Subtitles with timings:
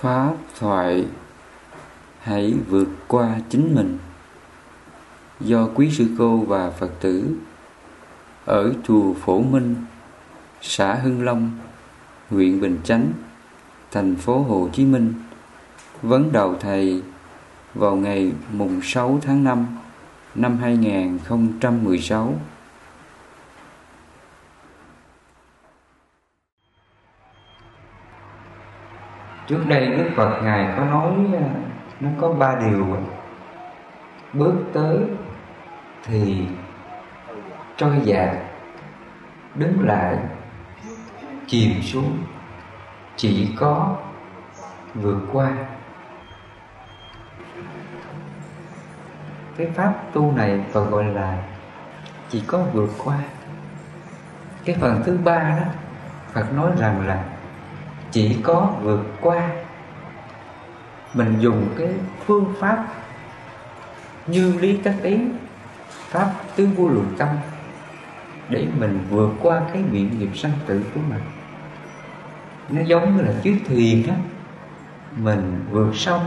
[0.00, 1.06] Pháp thoại,
[2.20, 3.98] Hãy vượt qua chính mình.
[5.40, 7.36] Do quý sư cô và Phật tử
[8.44, 9.74] Ở chùa Phổ Minh,
[10.62, 11.50] Xã Hưng Long,
[12.30, 13.12] huyện Bình Chánh,
[13.90, 15.14] Thành phố Hồ Chí Minh,
[16.02, 17.02] Vấn đầu thầy
[17.74, 19.66] vào ngày mùng 6 tháng 5
[20.34, 22.34] năm 2016
[29.46, 31.48] Trước đây Đức Phật Ngài có nói à,
[32.00, 32.96] nó có ba điều.
[34.32, 34.98] Bước tới
[36.04, 36.48] thì
[37.76, 38.30] trôi dạt,
[39.54, 40.16] Đứng lại,
[41.46, 42.18] chìm xuống.
[43.16, 43.96] Chỉ có
[44.94, 45.52] vượt qua.
[49.56, 51.42] Cái pháp tu này còn gọi là
[52.28, 53.18] Chỉ có vượt qua.
[54.64, 55.66] Cái phần thứ ba đó,
[56.32, 57.24] Phật nói rằng là
[58.14, 59.48] chỉ có vượt qua.
[61.14, 61.88] Mình dùng cái
[62.26, 62.86] phương pháp
[64.26, 65.18] như lý tác ý
[65.86, 67.28] pháp tứ vô lượng tâm
[68.48, 71.22] để mình vượt qua cái biện nghiệp sanh tử của mình.
[72.68, 74.14] Nó giống như là chiếc thuyền đó
[75.16, 76.26] mình vượt sông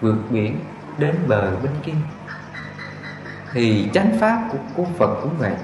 [0.00, 0.58] vượt biển
[0.98, 1.92] đến bờ bên kia.
[3.52, 5.54] Thì chánh pháp của, của Phật cũng vậy.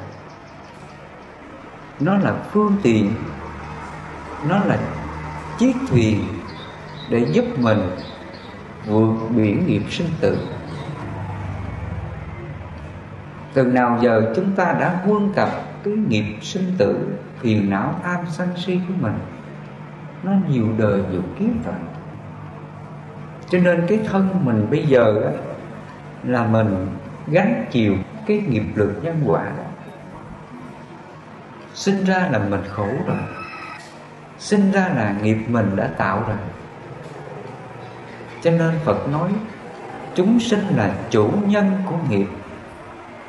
[2.01, 3.15] Nó là phương tiện
[4.49, 4.79] nó là
[5.63, 6.25] chiếc thuyền
[7.11, 7.79] để giúp mình
[8.87, 10.39] vượt biển nghiệp sinh tử.
[13.55, 15.49] Từ nào giờ chúng ta đã quân tập
[15.85, 19.19] cái nghiệp sinh tử phiền não tham sân si của mình
[20.23, 21.75] nó nhiều đời nhiều kiếp rồi.
[23.49, 25.33] Cho nên cái thân mình bây giờ á,
[26.25, 26.87] là mình
[27.27, 27.95] gánh chịu
[28.27, 29.65] cái nghiệp lực nhân quả đó.
[31.75, 33.42] Sinh ra là mình khổ rồi
[34.43, 36.37] sinh ra là nghiệp mình đã tạo ra
[38.43, 39.31] cho nên phật nói,
[40.15, 42.27] chúng sinh là chủ nhân của nghiệp.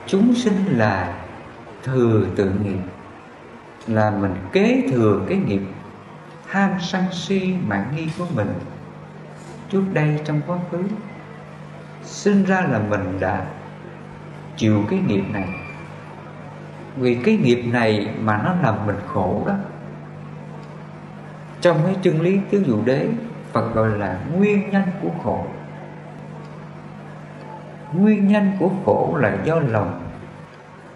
[0.07, 1.13] Chúng sinh là
[1.83, 2.79] thừa tự nghiệp.
[3.87, 5.61] Là mình kế thừa cái nghiệp
[6.51, 8.53] tham sân si mạng nghi của mình.
[9.69, 10.83] Trước đây trong quá khứ,
[12.03, 13.45] sinh ra là mình đã
[14.57, 15.49] chịu cái nghiệp này.
[16.97, 19.55] Vì cái nghiệp này mà nó làm mình khổ đó
[21.63, 23.07] trong cái chân lý tứ dụ đế
[23.51, 25.45] Phật gọi là nguyên nhân của khổ.
[27.93, 30.01] Nguyên nhân của khổ là do lòng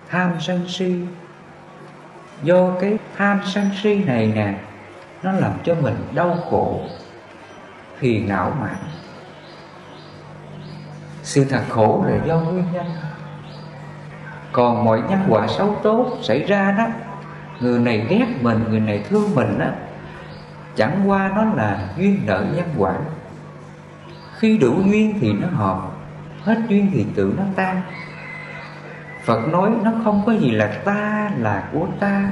[0.09, 0.95] Tham sân si.
[2.43, 4.53] Do cái tham sân si này nè
[5.23, 6.81] Nó làm cho mình đau khổ
[7.97, 8.77] Phiền não mạn
[11.23, 12.85] Sự thật khổ là do nguyên nhân.
[14.51, 16.87] Còn mọi nhân quả xấu tốt xảy ra đó
[17.59, 19.67] Người này ghét mình, người này thương mình đó
[20.77, 22.95] Chẳng qua nó là duyên nợ nhân quả.
[24.37, 25.81] Khi đủ duyên thì nó hợp
[26.43, 27.81] Hết duyên thì tự nó tan.
[29.25, 32.29] Phật nói nó không có gì là ta là của ta,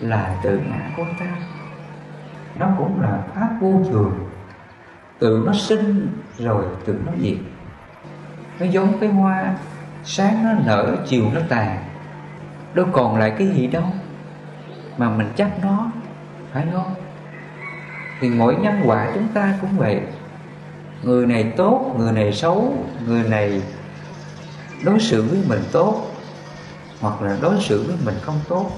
[0.00, 1.26] Là tự ngã của ta.
[2.58, 4.28] Nó cũng là pháp vô thường.
[5.18, 7.38] Tự nó sinh rồi tự nó diệt.
[8.60, 9.54] Nó giống cái hoa,
[10.04, 11.78] Sáng nó nở, chiều nó tàn.
[12.74, 13.84] Đâu còn lại cái gì đâu,
[14.98, 15.90] Mà mình chấp nó,
[16.52, 16.94] Phải không?
[18.20, 20.00] Thì mỗi nhân quả chúng ta cũng vậy.
[21.02, 22.74] Người này tốt, người này xấu,
[23.06, 23.62] người này
[24.84, 26.06] đối xử với mình tốt,
[27.00, 28.70] hoặc là đối xử với mình không tốt.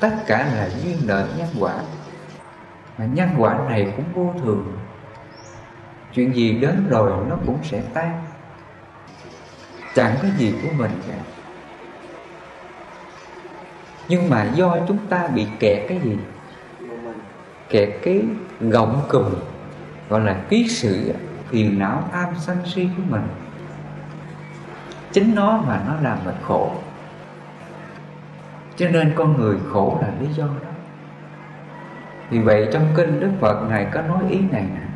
[0.00, 1.74] Tất cả là duyên nợ nhân quả.
[2.98, 4.78] Mà nhân quả này cũng vô thường.
[6.14, 8.24] Chuyện gì đến rồi nó cũng sẽ tan.
[9.94, 11.14] Chẳng có gì của mình cả.
[14.08, 16.16] Nhưng mà do chúng ta bị kẹt cái gì?
[17.68, 18.22] Kẹt cái
[18.60, 19.34] gọng cùm,
[20.08, 21.14] gọi là ký sự
[21.48, 23.22] phiền não tham sân si của mình.
[25.12, 26.72] Chính nó mà nó làm mình khổ.
[28.76, 30.70] Cho nên con người khổ là lý do đó.
[32.30, 34.86] Vì vậy trong kinh đức phật ngài có nói ý này nè.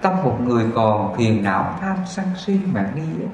[0.00, 3.26] Tâm một người còn phiền não tham sân si mà nghi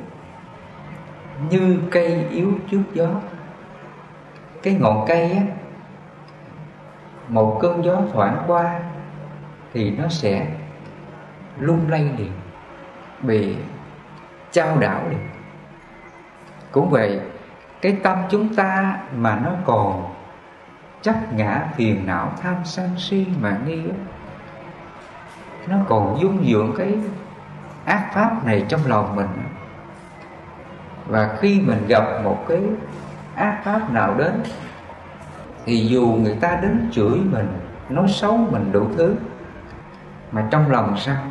[1.51, 3.09] như cây yếu trước gió.
[4.63, 5.43] Cái ngọn cây á
[7.29, 8.81] một cơn gió thoảng qua
[9.75, 10.47] thì nó sẽ
[11.59, 12.33] lung lay liền,
[13.23, 13.57] bị
[14.51, 15.29] trao đảo liền.
[16.73, 17.21] Cũng vậy,
[17.83, 20.15] cái tâm chúng ta mà nó còn
[21.03, 23.83] chấp ngã phiền não tham sân si mà nghi
[25.67, 26.99] nó còn dung dưỡng cái
[27.85, 29.29] ác pháp này trong lòng mình.
[31.07, 32.63] Và khi mình gặp một cái
[33.35, 34.43] ác pháp nào đến
[35.67, 37.49] thì dù người ta đến chửi mình,
[37.89, 39.15] nói xấu mình đủ thứ,
[40.33, 41.23] mà trong lòng sao?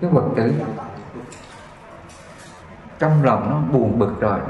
[0.00, 0.54] Cái phật tử
[2.98, 4.40] trong lòng nó buồn bực rồi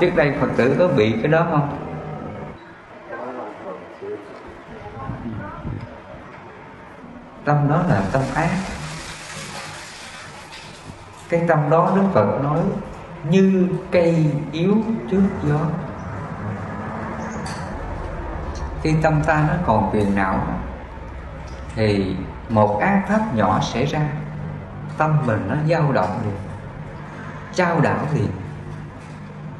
[0.00, 1.78] trước đây phật tử có bị cái đó không?
[7.44, 8.50] Tâm đó là tâm ác.
[11.28, 12.60] Cái tâm đó đức phật nói,
[13.30, 14.74] như cây yếu
[15.10, 15.58] trước gió
[18.86, 20.46] khi tâm ta nó còn phiền não,
[21.74, 22.16] thì
[22.48, 24.00] một ác pháp nhỏ xảy ra,
[24.98, 26.34] tâm mình nó dao động liền,
[27.54, 28.30] trao đảo liền,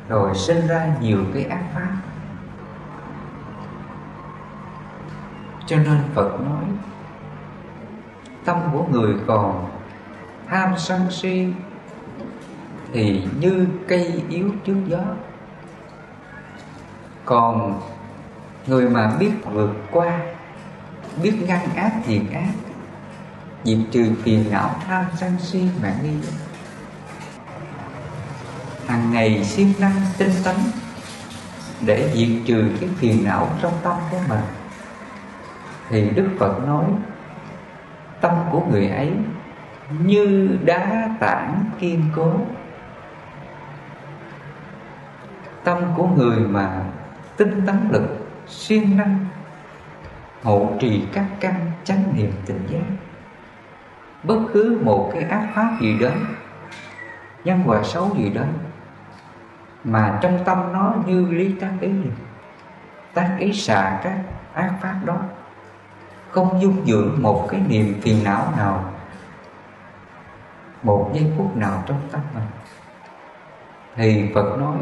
[0.08, 1.88] rồi sinh ra nhiều cái ác pháp.
[5.66, 6.64] Cho nên phật nói,
[8.44, 9.70] tâm của người còn
[10.48, 11.52] tham sân si
[12.92, 15.00] thì như cây yếu trước gió,
[17.24, 17.80] còn
[18.66, 20.20] người mà biết vượt qua,
[21.22, 22.52] biết ngăn ác thiện ác
[23.64, 26.28] diệt trừ phiền não tham sân si mạng nghi.
[28.86, 30.56] Hàng ngày siêng năng tinh tấn
[31.86, 34.40] để diệt trừ cái phiền não trong tâm của mình,
[35.88, 36.84] thì đức phật nói,
[38.20, 39.12] tâm của người ấy
[39.98, 42.32] như đá tảng kiên cố.
[45.64, 46.84] Tâm của người mà
[47.36, 49.26] tinh tấn lực siêng năng
[50.42, 51.54] hộ trì các căn
[51.84, 52.96] chánh niệm tỉnh giác
[54.22, 56.12] bất cứ một cái ác pháp gì đến,
[57.44, 58.48] nhân quả xấu gì đến,
[59.84, 61.90] mà trong tâm nó như lý tác ý
[63.14, 64.18] tác ý xả các
[64.52, 65.18] ác pháp đó,
[66.30, 68.92] không dung dưỡng một cái niềm phiền não nào,
[70.82, 72.44] một giây phút nào trong tâm mình.
[73.96, 74.76] Thì Phật nói,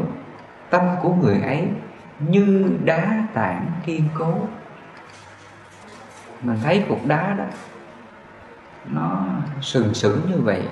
[0.69, 1.67] tâm của người ấy
[2.19, 4.33] như đá tảng kiên cố.
[6.41, 7.45] Mình thấy cục đá đó
[8.85, 9.25] nó
[9.61, 10.67] sừng sững như vậy.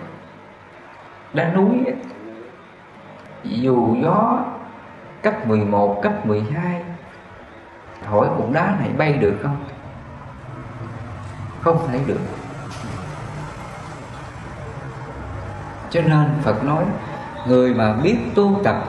[1.33, 1.95] Đá núi ấy,
[3.43, 4.45] dù gió
[5.21, 6.83] cấp 11, cấp 12
[8.05, 9.65] hỏi cục đá này bay được không?
[11.61, 12.19] Không thể được.
[15.89, 16.85] Cho nên phật nói
[17.47, 18.83] người mà biết tu tập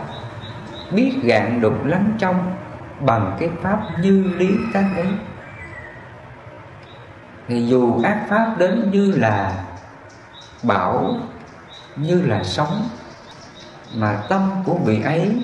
[0.94, 2.54] biết gạn đục lắng trong
[3.00, 5.08] bằng cái pháp như lý tác ấy.
[7.48, 9.64] Thì dù ác pháp đến như là
[10.62, 11.16] bão
[11.96, 12.88] như là sóng
[13.94, 15.42] mà tâm của vị ấy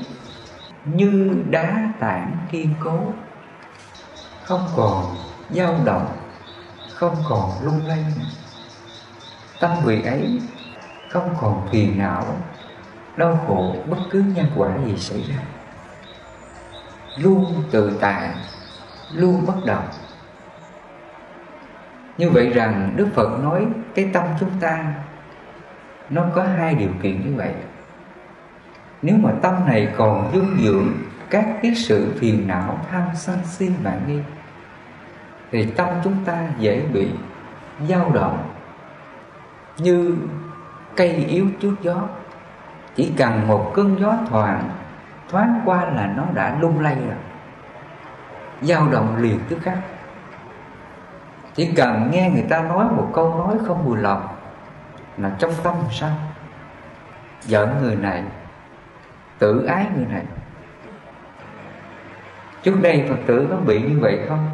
[0.85, 2.99] như đá tảng kiên cố,
[4.44, 5.17] không còn
[5.50, 6.17] dao động,
[6.94, 8.05] không còn lung lay.
[9.61, 10.41] Tâm vị ấy
[11.08, 12.25] không còn phiền não
[13.17, 15.37] đau khổ bất cứ nhân quả gì xảy ra.
[17.19, 18.31] Luôn tự tại
[19.12, 19.89] luôn bất động.
[22.19, 24.95] Như vậy rằng đức phật nói cái tâm chúng ta,
[26.11, 27.55] nó có hai điều kiện như vậy.
[29.03, 30.89] Nếu mà tâm này còn dung dưỡng
[31.31, 34.19] các cái sự phiền não, tham sân si mạng nghi,
[35.51, 37.11] thì tâm chúng ta dễ bị
[37.89, 38.51] dao động
[39.79, 40.17] như
[40.97, 42.09] cây yếu trước gió
[43.00, 44.70] chỉ cần một cơn gió thoảng,
[45.29, 47.17] thoáng qua là nó đã lung lay rồi.
[48.62, 49.79] Dao động liền tức khắc.
[51.55, 54.29] Chỉ cần nghe người ta nói một câu nói không vui lòng,
[55.17, 56.10] là trong tâm sao?
[57.43, 58.25] Giận người này,
[59.39, 60.22] tự ái người này.
[62.63, 64.51] Trước đây phật tử có bị như vậy không?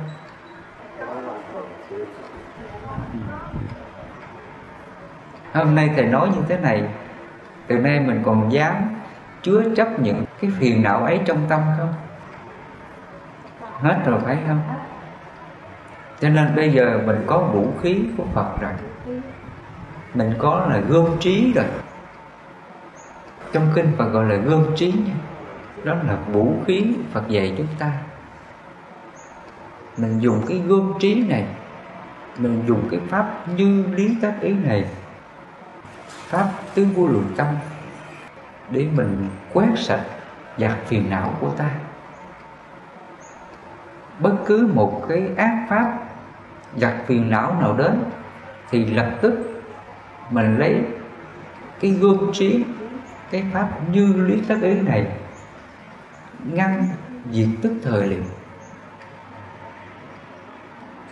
[5.55, 6.83] Hôm nay thầy nói như thế này
[7.67, 8.75] từ nay mình còn dám
[9.43, 11.95] chứa chấp những cái phiền não ấy trong tâm không?
[13.81, 14.61] Hết rồi, phải không?
[16.21, 18.73] Cho nên bây giờ mình có vũ khí của phật rồi.
[20.15, 21.65] Mình có là gương trí rồi.
[23.53, 25.15] Trong kinh Phật gọi là gương trí nha.
[25.85, 27.93] Đó là vũ khí Phật dạy chúng ta.
[29.97, 31.47] Mình dùng cái gương trí này,
[32.39, 34.85] mình dùng cái pháp như lý tác ý này
[36.27, 37.47] pháp tứ vô lượng tâm
[38.71, 40.05] để mình quét sạch
[40.59, 41.71] giặt phiền não của ta.
[44.19, 45.99] Bất cứ một cái ác pháp
[46.77, 48.03] giặt phiền não nào đến,
[48.71, 49.63] thì lập tức
[50.31, 50.83] mình lấy
[51.81, 52.65] cái gương trí,
[53.31, 55.07] cái pháp như lý tác ý này,
[56.53, 56.85] ngăn
[57.33, 58.25] diệt tức thời liền.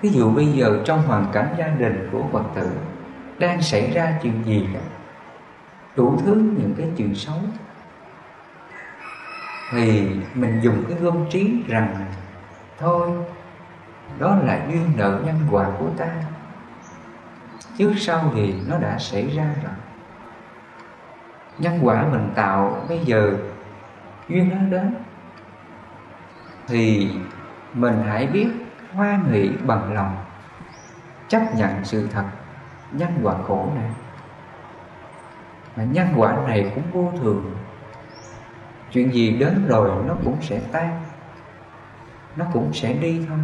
[0.01, 2.71] Ví dụ bây giờ trong hoàn cảnh gia đình của phật tử,
[3.39, 4.81] đang xảy ra chuyện gì cả
[5.97, 7.37] đủ thứ những cái chuyện xấu.
[9.71, 12.07] Thì mình dùng cái gương trí rằng,
[12.79, 13.11] thôi,
[14.19, 16.07] đó là duyên nợ nhân quả của ta.
[17.79, 19.73] Trước sau thì nó đã xảy ra rồi?
[21.59, 23.37] Nhân quả mình tạo bây giờ,
[24.29, 24.95] duyên nó đến.
[26.69, 27.13] Thì
[27.75, 28.49] mình hãy biết
[28.93, 30.17] hoan hỷ bằng lòng,
[31.29, 32.25] chấp nhận sự thật,
[32.93, 33.91] nhân quả khổ này
[35.77, 37.57] mà nhân quả này cũng vô thường.
[38.93, 41.03] Chuyện gì đến rồi nó cũng sẽ tan.
[42.37, 43.39] Nó cũng sẽ đi thôi.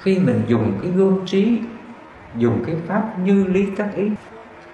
[0.00, 1.62] Khi mình dùng cái gương trí
[2.36, 4.10] dùng cái pháp như lý tác ý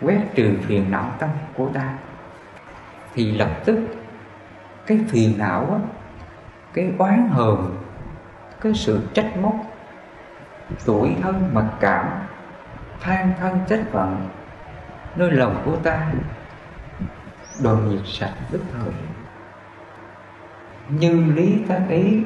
[0.00, 1.94] quét trừ phiền não tâm của ta
[3.14, 3.78] thì lập tức
[4.86, 5.78] cái phiền não á,
[6.72, 7.76] cái oán hờn
[8.60, 9.54] cái sự trách móc
[10.84, 12.06] tuổi thân mặc cảm
[13.00, 14.28] than thân trách phận
[15.16, 16.12] nơi lòng của ta
[17.62, 18.92] đoàn nhiệt sạch tức thời
[20.88, 22.22] như lý tác ý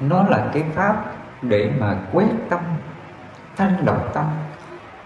[0.00, 1.04] nó là cái pháp
[1.42, 2.60] để mà quét tâm
[3.56, 4.26] thanh lọc tâm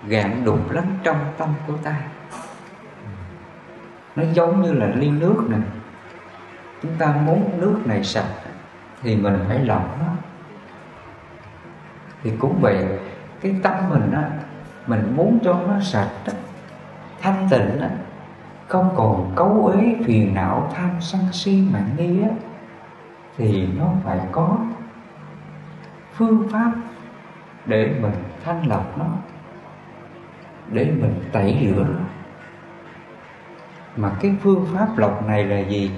[0.07, 1.97] gạn đục lắm trong tâm của ta.
[4.17, 5.61] Nó giống như là ly nước này
[6.83, 8.29] chúng ta muốn nước này sạch
[9.03, 10.13] thì mình phải lọc nó.
[12.23, 12.99] Thì cũng vậy
[13.41, 14.31] cái tâm mình á
[14.87, 16.33] mình muốn cho nó sạch đó,
[17.21, 17.91] thanh tịnh á,
[18.69, 22.29] không còn cấu uế phiền não tham sân si mạng nghi á
[23.37, 24.59] thì nó phải có
[26.15, 26.73] phương pháp
[27.67, 29.07] để mình thanh lọc nó
[30.73, 31.85] để mình tẩy rửa.
[31.85, 32.05] Nó
[33.97, 35.91] mà cái phương pháp lọc này là gì?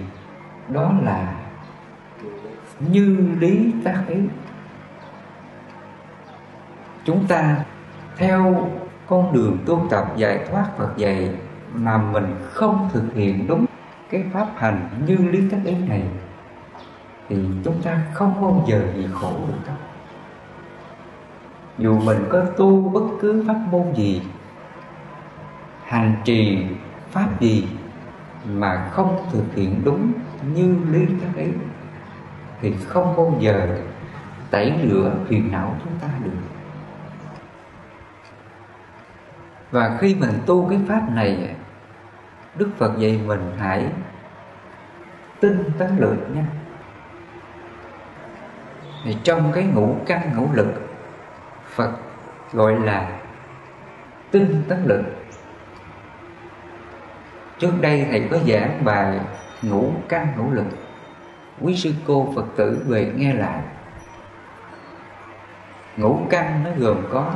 [0.68, 1.34] Đó là
[2.80, 4.16] như lý tác ý.
[7.04, 7.56] Chúng ta
[8.16, 8.70] theo
[9.06, 11.34] con đường tu tập giải thoát Phật dạy
[11.74, 13.66] mà mình không thực hiện đúng
[14.10, 16.02] cái pháp hành như lý các ý này,
[17.28, 19.76] thì chúng ta không bao giờ bị khổ được đâu.
[21.78, 24.22] Dù mình có tu bất cứ pháp môn gì,
[25.84, 26.66] hành trì
[27.10, 27.68] pháp gì
[28.46, 30.12] mà không thực hiện đúng
[30.54, 31.48] như lý các ý
[32.60, 33.78] thì không bao giờ
[34.50, 36.30] tẩy rửa phiền não chúng ta được.
[39.72, 41.54] Và khi mình tu cái pháp này,
[42.54, 43.86] đức phật dạy mình hãy
[45.40, 46.44] tinh tấn lực nha
[49.04, 50.72] thì trong cái ngũ căn, ngũ lực,
[51.74, 51.90] phật
[52.52, 53.20] gọi là
[54.30, 55.02] tinh tấn lực
[57.58, 59.20] trước đây thầy có giảng bài
[59.62, 60.66] ngũ căn, ngũ lực.
[61.60, 63.62] Quý sư cô phật tử về nghe lại.
[65.96, 67.34] Ngũ căn nó gồm có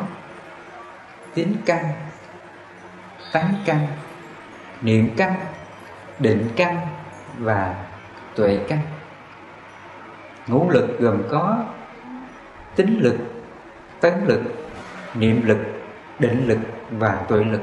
[1.35, 1.85] chín căn
[3.33, 3.87] tánh căn,
[4.83, 5.35] niệm căn,
[6.19, 6.79] định căn
[7.39, 7.85] và
[8.35, 8.79] tuệ căn.
[10.47, 11.65] Ngũ lực gồm có
[12.77, 13.17] tính lực,
[14.01, 14.43] tấn lực,
[15.15, 15.59] niệm lực,
[16.19, 16.59] định lực
[16.91, 17.63] và tuệ lực.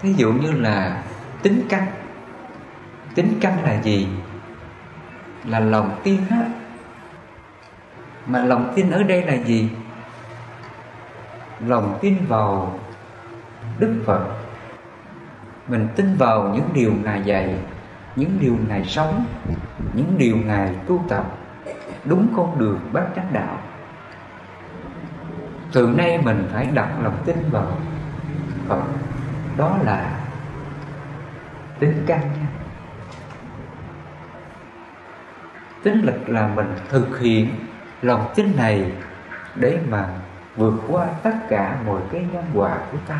[0.00, 1.02] Thí dụ như là
[1.42, 1.86] tính căn.
[3.14, 4.08] Tính căn là gì?
[5.44, 6.48] Là lòng tin á.
[8.26, 9.68] Mà lòng tin ở đây là gì?
[11.66, 12.78] Lòng tin vào
[13.78, 14.26] đức phật.
[15.68, 17.58] Mình tin vào những điều ngài dạy,
[18.16, 19.24] những điều ngài sống,
[19.94, 21.24] những điều ngài tu tập.
[22.04, 23.58] Đúng con đường bát chánh đạo.
[25.72, 27.76] Từ nay mình phải đặt lòng tin vào
[28.68, 28.82] phật.
[29.56, 30.20] Đó là
[31.78, 32.48] tính căn nha
[35.82, 37.48] tính lực là mình thực hiện
[38.02, 38.92] lòng tin này
[39.54, 40.08] để mà
[40.56, 43.18] vượt qua tất cả mọi cái nhân quả của ta.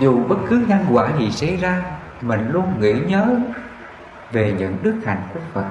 [0.00, 1.82] Dù bất cứ nhân quả gì xảy ra,
[2.20, 3.36] mình luôn nghĩ nhớ
[4.32, 5.66] về những đức hạnh của phật.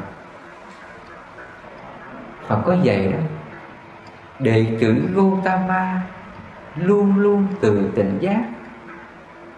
[2.47, 3.19] Phật có dạy đó,
[4.39, 6.01] đệ tử Gotama
[6.75, 8.43] luôn luôn từ tỉnh giác,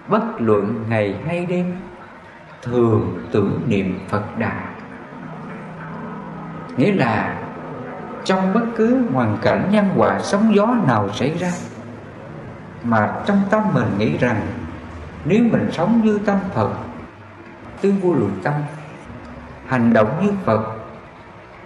[0.08, 1.76] bất luận ngày hay đêm,
[2.62, 4.70] thường tưởng niệm phật đà.
[6.78, 7.36] Nghĩa là
[8.26, 11.52] trong bất cứ hoàn cảnh nhân quả, sóng gió nào xảy ra,
[12.84, 14.42] mà trong tâm mình nghĩ rằng
[15.26, 16.70] nếu mình sống như tâm Phật
[17.82, 18.54] tư vô lượng tâm,
[19.68, 20.76] hành động như Phật,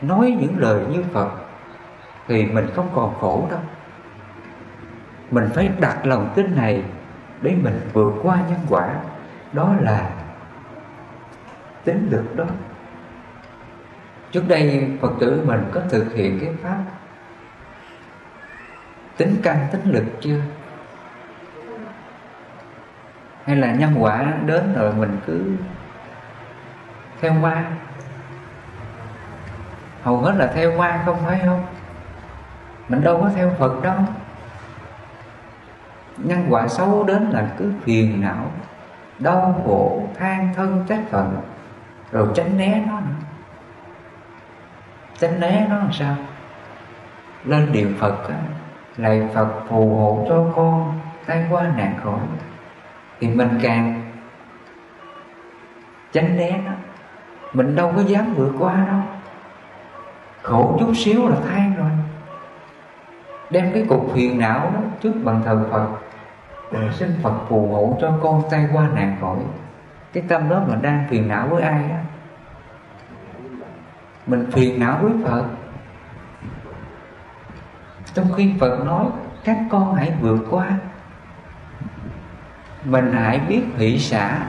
[0.02, 1.30] nói những lời như Phật,
[2.28, 3.60] thì mình không còn khổ đâu.
[5.32, 6.84] Mình phải đặt lòng tin này
[7.42, 8.90] để mình vượt qua nhân quả,
[9.54, 10.10] đó là
[11.84, 12.46] tính lực đó
[14.32, 16.78] trước đây phật tử mình có thực hiện cái pháp
[19.18, 20.42] tính căn tính lực chưa?
[23.46, 25.52] Hay là nhân quả đến rồi mình cứ
[27.22, 27.64] theo qua?
[30.04, 31.66] Hầu hết là theo qua không phải không?
[32.90, 33.96] Mình đâu có theo phật đâu.
[36.18, 38.52] Nhân quả xấu đến là cứ phiền não,
[39.20, 41.42] đau khổ, than thân, trách phận,
[42.12, 43.16] rồi tránh né nó nữa
[45.20, 46.16] tránh né nó làm sao?
[47.46, 48.36] Lên điện phật á,
[48.98, 52.18] lạy phật phù hộ cho con tai qua nạn khổ.
[53.20, 54.02] Thì mình càng
[56.12, 56.72] tránh né nó.
[57.54, 59.00] Mình đâu có dám vượt qua đâu.
[60.42, 61.92] Khổ chút xíu là than rồi.
[63.50, 65.88] Đem cái cục phiền não đó trước bàn thờ phật
[66.72, 69.38] rồi xin phật phù hộ cho con tay qua nạn khỏi
[70.14, 72.02] cái tâm đó mà đang phiền não với ai á
[74.30, 75.44] mình phiền não với phật.
[78.14, 79.06] Trong khi phật nói,
[79.44, 80.68] các con hãy vượt qua.
[82.84, 84.40] Mình hãy biết hỷ xả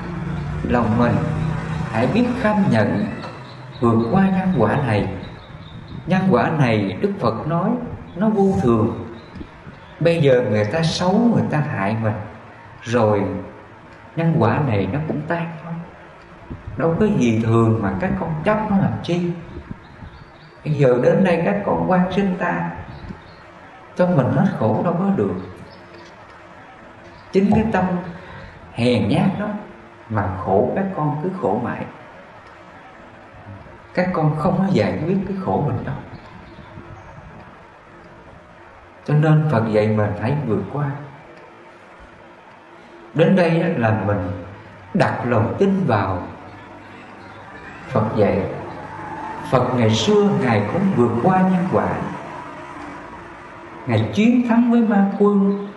[0.63, 1.15] lòng mình,
[1.93, 3.07] hãy biết khâm nhận,
[3.81, 5.09] vượt qua nhân quả này.
[6.07, 7.71] Nhân quả này đức phật nói,
[8.17, 9.07] nó vô thường.
[10.01, 12.15] Bây giờ người ta xấu, người ta hại mình,
[12.83, 13.23] rồi
[14.17, 15.73] nhân quả này nó cũng tan thôi.
[16.77, 19.31] Đâu có gì thường mà các con chấp nó làm chi
[20.65, 22.71] bây giờ đến đây các con quan sinh ta,
[23.97, 25.35] cho mình hết khổ đâu có được.
[27.33, 27.85] Chính cái tâm
[28.73, 29.49] hèn nhát đó
[30.09, 31.85] mà khổ các con cứ khổ mãi.
[33.95, 35.95] Các con không có giải quyết cái khổ mình đâu.
[39.05, 40.91] Cho nên Phật dạy mình hãy vượt qua.
[43.15, 44.31] Đến đây là mình
[44.95, 46.23] đặt lòng tin vào
[47.89, 48.43] Phật dạy.
[49.51, 51.89] Phật ngày xưa Ngài cũng vượt qua nhân quả.
[53.87, 55.69] Ngài chiến thắng với ma quân.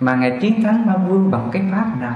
[0.00, 2.14] Mà Ngài chiến thắng ma quân bằng cái pháp nào?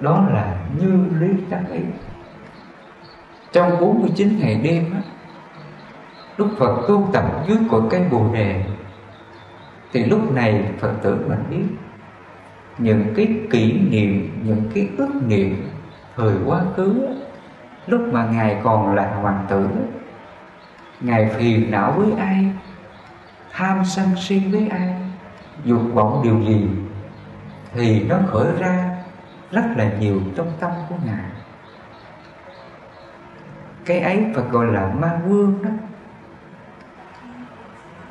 [0.00, 1.80] Đó là như lý tác ý
[3.52, 5.00] Trong 49 ngày đêm á
[6.38, 8.64] Đức Phật tu tập dưới cội cây Bồ Đề
[9.92, 11.76] Thì lúc này Phật tử mình biết
[12.78, 15.68] Những cái kỷ niệm, những cái ước niệm
[16.16, 17.06] Thời quá khứ
[17.86, 19.68] Lúc mà Ngài còn là hoàng tử,
[21.00, 22.52] Ngài phiền não với ai?
[23.52, 24.94] Tham sân si với ai?
[25.64, 26.68] Dục vọng điều gì?
[27.72, 28.96] Thì nó khởi ra
[29.50, 31.24] rất là nhiều trong tâm của Ngài.
[33.84, 35.70] Cái ấy Phật gọi là ma vương đó.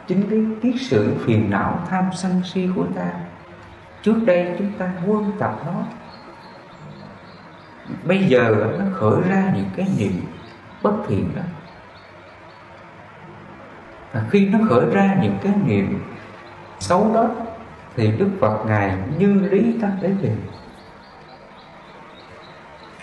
[0.08, 3.12] Chính cái kiết sự phiền não tham sân si của ta,
[4.02, 5.84] trước đây chúng ta quân tập nó
[8.04, 10.22] bây giờ nó khởi ra những cái niệm
[10.82, 11.42] bất thiện đó.
[14.12, 16.04] Và khi nó khởi ra những cái niệm
[16.80, 17.30] xấu đó
[17.96, 20.36] thì đức phật ngài như lý ta lấy về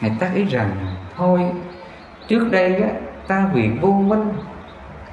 [0.01, 1.53] ngài tác ý rằng thôi
[2.29, 2.91] trước đây á,
[3.27, 4.33] ta vì vô minh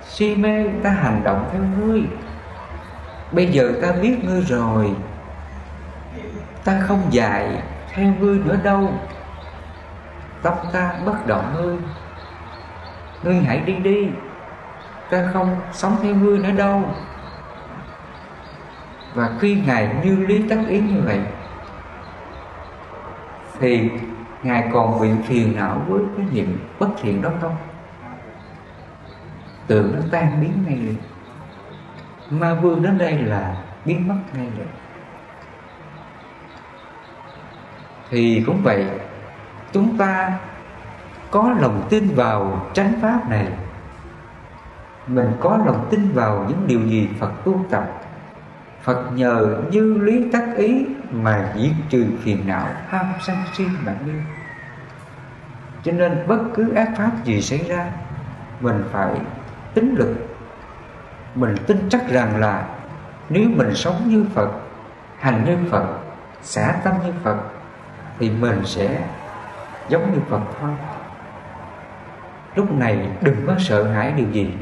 [0.08, 2.04] si mê ta hành động theo ngươi.
[3.32, 4.96] Bây giờ ta biết ngươi rồi.
[6.64, 8.94] Ta không dạy theo ngươi nữa đâu
[10.44, 11.78] tâm ta bất động ngươi.
[13.24, 14.10] Ngươi hãy đi đi,
[15.10, 16.84] ta không sống theo ngươi nữa đâu.
[19.14, 21.20] Và khi ngài như lý tất ý như vậy,
[23.60, 23.90] thì
[24.44, 27.56] ngài còn bị phiền não với cái niệm bất thiện đó không?
[29.68, 30.96] Tưởng nó tan biến ngay liền.
[32.30, 34.68] Ma vương đến đây là biến mất ngay liền.
[38.10, 38.86] Thì cũng vậy
[39.74, 40.40] chúng ta
[41.32, 43.48] có lòng tin vào chánh pháp này.
[45.08, 48.02] Mình có lòng tin vào những điều gì Phật tu tập.
[48.84, 53.96] Phật nhờ như lý tác ý mà diệt trừ phiền não ham sân si bạn
[54.06, 54.22] như
[55.84, 57.86] cho nên bất cứ ác pháp gì xảy ra,
[58.60, 59.20] mình phải
[59.74, 60.16] tính lực
[61.36, 62.68] mình tin chắc rằng là
[63.30, 64.52] nếu mình sống như Phật,
[65.20, 65.86] hành như Phật,
[66.42, 67.38] xả tâm như Phật,
[68.20, 69.08] thì mình sẽ
[69.90, 70.72] giống như Phật thôi.
[72.56, 74.54] Lúc này đừng có sợ hãi điều gì.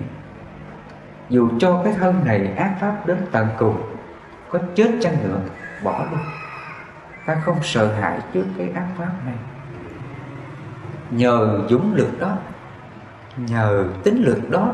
[1.29, 3.81] Dù cho cái thân này ác pháp đến tận cùng
[4.49, 5.39] có chết chăng nữa
[5.84, 6.17] bỏ đi,
[7.25, 9.36] ta không sợ hãi trước cái ác pháp này.
[11.12, 12.38] Nhờ dũng lực đó
[13.38, 14.73] nhờ tính lực đó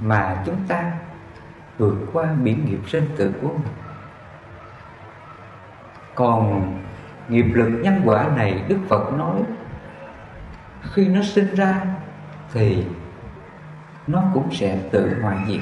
[0.00, 0.92] mà chúng ta
[1.78, 3.72] vượt qua biển nghiệp sinh tử của mình.
[6.14, 6.72] Còn
[7.28, 9.42] nghiệp lực nhân quả này Đức Phật nói
[10.90, 11.80] khi nó sinh ra,
[12.52, 12.84] thì
[14.06, 15.60] nó cũng sẽ tự hoại diệt.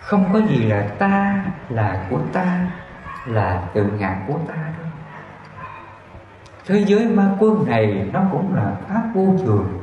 [0.00, 2.70] Không có gì là ta là của ta,
[3.26, 4.86] là tự ngã của ta đâu.
[6.66, 9.82] Thế giới ma quân này nó cũng là pháp vô thường.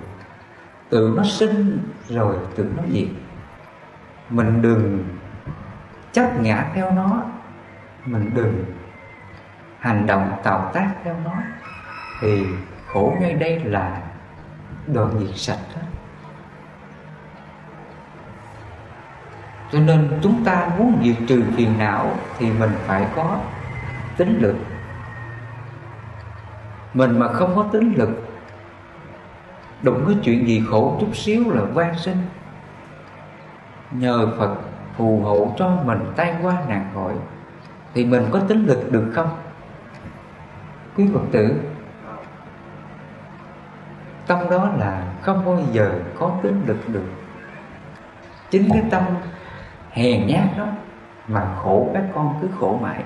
[0.89, 1.79] Tự nó sinh
[2.09, 3.07] rồi tự nó diệt.
[4.29, 5.03] Mình đừng
[6.11, 7.23] chấp ngã theo nó,
[8.05, 8.65] mình đừng
[9.79, 11.33] hành động tạo tác theo nó.
[12.21, 12.45] Thì
[12.93, 14.01] khổ ngay đây là
[14.87, 15.81] đoạn diệt sạch hết
[19.71, 23.39] cho nên chúng ta muốn diệt trừ phiền não thì mình phải có
[24.17, 24.55] tính lực.
[26.93, 28.09] Mình mà không có tính lực,
[29.81, 32.17] đụng cái chuyện gì khổ chút xíu là van sinh.
[33.91, 34.55] Nhờ phật
[34.97, 37.13] phù hộ cho mình tay qua nạn khỏi
[37.93, 39.29] thì mình có tính lực được không?
[40.97, 41.59] Quý phật tử
[44.27, 47.05] tâm đó là không bao giờ có tính lực được.
[48.49, 49.03] Chính cái tâm
[49.91, 50.65] hèn nhát đó
[51.27, 53.03] mà khổ, các con cứ khổ mãi.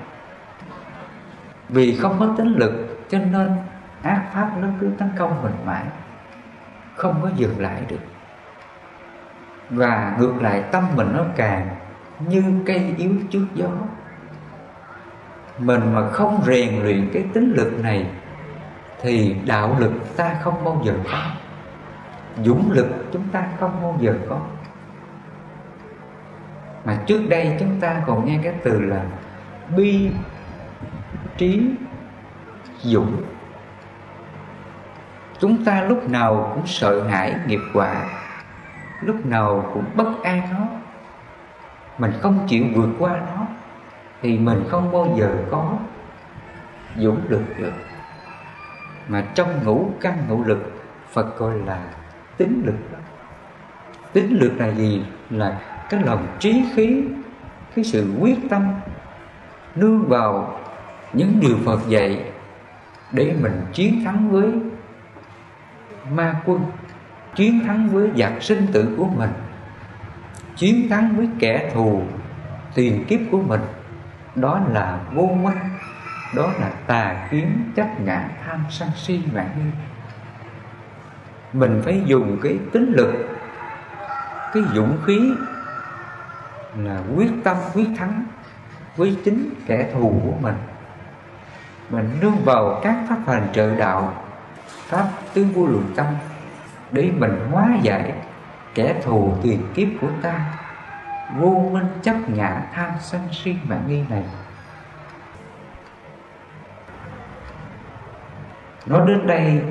[1.68, 3.56] Vì không có tính lực cho nên
[4.02, 5.84] ác pháp nó cứ tấn công mình mãi,
[6.96, 8.00] không có dừng lại được.
[9.70, 11.68] Và ngược lại, tâm mình nó càng
[12.28, 13.68] như cây yếu trước gió.
[15.58, 18.06] Mình mà không rèn luyện cái tính lực này
[19.02, 21.22] thì đạo lực ta không bao giờ có.
[22.44, 24.40] Dũng lực chúng ta không bao giờ có.
[26.84, 29.04] Mà trước đây chúng ta còn nghe cái từ là
[29.76, 30.10] bi
[31.36, 31.70] trí
[32.82, 33.22] dũng.
[35.38, 38.04] Chúng ta lúc nào cũng sợ hãi, nghiệp quả.
[39.00, 40.66] Lúc nào cũng bất an nó.
[41.98, 43.46] Mình không chịu vượt qua nó
[44.22, 45.72] thì mình không bao giờ có
[46.96, 47.72] dũng lực được
[49.08, 50.72] mà trong ngũ căn ngũ lực,
[51.12, 51.86] Phật gọi là
[52.36, 52.98] tính lực.
[54.12, 55.02] Tính lực là gì?
[55.30, 55.60] Là
[55.90, 57.04] cái lòng trí khí,
[57.76, 58.68] cái sự quyết tâm
[59.74, 60.58] nương vào
[61.12, 62.24] những điều Phật dạy
[63.12, 64.52] để mình chiến thắng với
[66.10, 66.60] ma quân,
[67.34, 69.30] chiến thắng với giặc sinh tử của mình,
[70.56, 72.02] chiến thắng với kẻ thù,
[72.74, 73.60] tiền kiếp của mình.
[74.34, 75.58] Đó là vô minh
[76.34, 79.70] đó là tà kiến chấp ngã tham sân si và nghi
[81.52, 83.12] mình phải dùng cái tính lực,
[84.52, 85.32] cái dũng khí
[86.76, 88.24] là quyết tâm, quyết thắng
[88.96, 90.54] với chính kẻ thù của mình.
[91.90, 94.22] Mình nương vào các pháp hành trợ đạo,
[94.66, 96.06] pháp tứ vô lượng tâm
[96.90, 98.12] để mình hóa giải
[98.74, 100.58] kẻ thù tiền kiếp của ta.
[101.38, 104.22] Vô minh chấp ngã tham sân si mạng nghi này.
[108.86, 109.62] Nói đến đây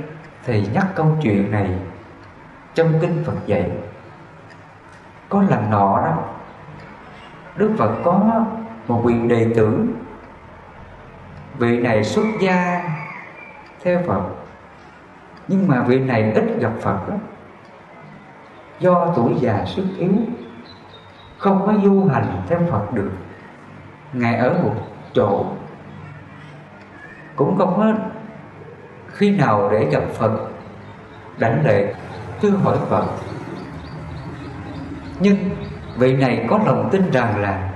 [0.45, 1.69] thì nhắc câu chuyện này
[2.73, 3.71] trong kinh Phật dạy.
[5.29, 6.23] Có lần nọ đó,
[7.55, 8.45] Đức Phật có
[8.87, 9.85] một vị đệ tử.
[11.57, 12.83] Vị này xuất gia
[13.83, 14.21] theo Phật,
[15.47, 17.15] nhưng mà vị này ít gặp Phật đó.
[18.79, 20.13] do tuổi già sức yếu,
[21.37, 23.11] không có du hành theo Phật được.
[24.13, 24.75] Ngài ở một
[25.13, 25.45] chỗ,
[27.35, 27.93] cũng không có
[29.13, 30.31] khi nào để gặp Phật?
[31.39, 31.93] Đảnh lễ,
[32.41, 33.05] cứ hỏi Phật.
[35.19, 35.37] Nhưng
[35.97, 37.69] vị này có lòng tin rằng là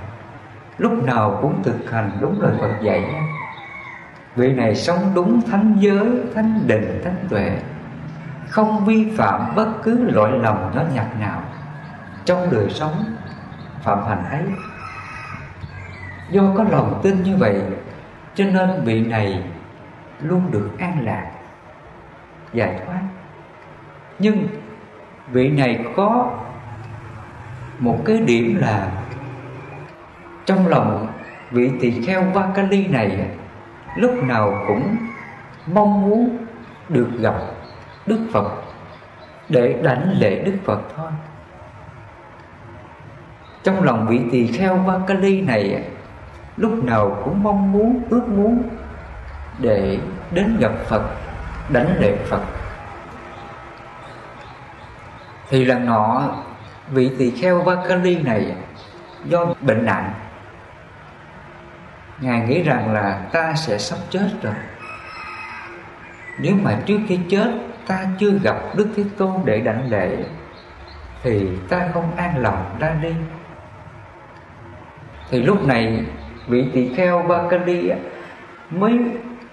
[0.78, 3.04] lúc nào cũng thực hành đúng lời Phật dạy.
[4.36, 7.58] Vị này sống đúng thánh giới, thánh định, thánh tuệ,
[8.48, 11.42] không vi phạm bất cứ lỗi lầm nhỏ nhặt nào
[12.24, 13.04] trong đời sống,
[13.82, 14.42] phạm hành ấy.
[16.30, 17.62] Do có lòng tin như vậy,
[18.34, 19.42] cho nên vị này
[20.20, 21.30] luôn được an lạc,
[22.52, 23.00] giải thoát
[24.18, 24.48] nhưng
[25.32, 26.30] vị này có
[27.78, 28.90] một cái điểm là
[30.46, 31.06] trong lòng
[31.50, 33.28] vị tỳ kheo Vakali này
[33.96, 34.96] lúc nào cũng
[35.66, 36.46] mong muốn
[36.88, 37.34] được gặp
[38.06, 38.62] Đức Phật
[39.48, 41.10] để đảnh lễ Đức Phật thôi.
[43.62, 45.84] Trong lòng vị tỳ kheo Vakali này
[46.56, 48.62] lúc nào cũng mong muốn, ước muốn
[49.58, 49.98] để
[50.30, 51.02] đến gặp Phật,
[51.68, 52.42] đánh lễ Phật.
[55.48, 56.34] Thì lần nọ
[56.88, 58.54] vị tỳ kheo Vakali này
[59.24, 60.12] do bệnh nặng.
[62.20, 64.54] Ngài nghĩ rằng là ta sẽ sắp chết rồi.
[66.38, 67.52] Nếu mà trước khi chết
[67.86, 70.24] ta chưa gặp Đức Thế Tôn để đảnh lễ
[71.22, 73.14] Thì ta không an lòng ra đi.
[75.30, 76.04] Thì lúc này
[76.46, 77.90] vị tỳ kheo Bakali
[78.70, 78.98] mới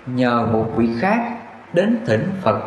[0.06, 1.38] nhờ một vị khác
[1.74, 2.62] đến thỉnh Phật.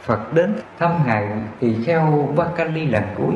[0.00, 1.28] Phật đến thăm Ngài
[1.60, 3.34] tỳ kheo Vakali lần cuối,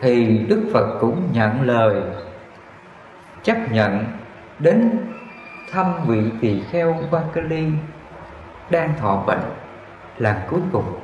[0.00, 2.02] Thì Đức Phật cũng nhận lời,
[3.42, 4.04] chấp nhận
[4.58, 4.90] đến
[5.72, 7.66] thăm vị tỳ kheo Vakali
[8.70, 9.40] đang thọ bệnh
[10.18, 11.00] lần cuối cùng.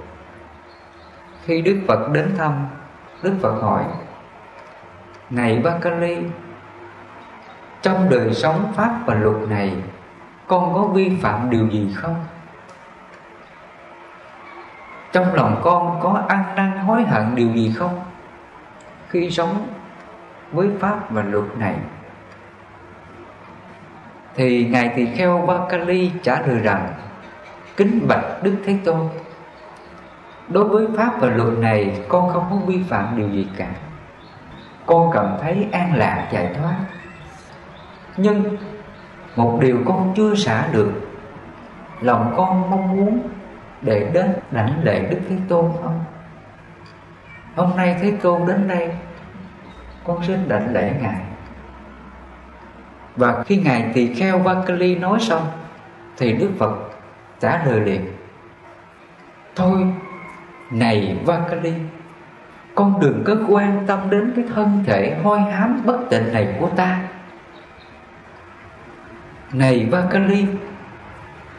[1.44, 2.66] Khi Đức Phật đến thăm,
[3.22, 3.85] Đức Phật hỏi
[5.31, 6.18] Này Vakali
[7.82, 9.76] trong đời sống Pháp và luật này,
[10.46, 12.24] Con có vi phạm điều gì không?
[15.12, 18.00] Trong lòng con có ăn năn hối hận điều gì không?
[19.08, 19.66] Khi sống
[20.52, 21.74] với Pháp và luật này,
[24.34, 26.88] Thì Ngài Tỳ Kheo Ba kali trả lời rằng,
[27.76, 29.08] Kính bạch Đức Thế Tôn,
[30.48, 33.68] Đối với Pháp và luật này, Con không có vi phạm điều gì cả
[34.86, 36.74] Con cảm thấy an lạc, giải thoát
[38.18, 38.57] nhưng
[39.37, 40.92] Một điều con chưa xả được,
[42.00, 43.20] Lòng con mong muốn
[43.83, 46.04] Để đến đảnh lễ Đức Thế Tôn không?
[47.57, 48.90] Hôm nay Thế Tôn đến đây,
[50.04, 51.20] Con xin đảnh lễ Ngài.
[53.16, 55.46] Và khi Ngài tỳ kheo Vakali nói xong,
[56.16, 56.76] Thì Đức Phật
[57.40, 58.07] trả lời liền.
[59.57, 59.87] Thôi,
[60.70, 61.72] này Vakali
[62.74, 66.68] Con đừng có quan tâm đến cái thân thể hôi hám bất tịnh này của
[66.76, 67.00] ta.
[69.52, 70.46] Này Vakali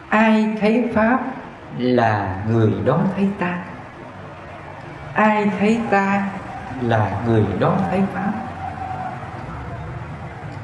[0.08, 1.20] Ai thấy Pháp
[1.78, 3.58] là người đó thấy ta?
[5.14, 6.28] Ai thấy ta
[6.80, 8.32] là người đó thấy Pháp?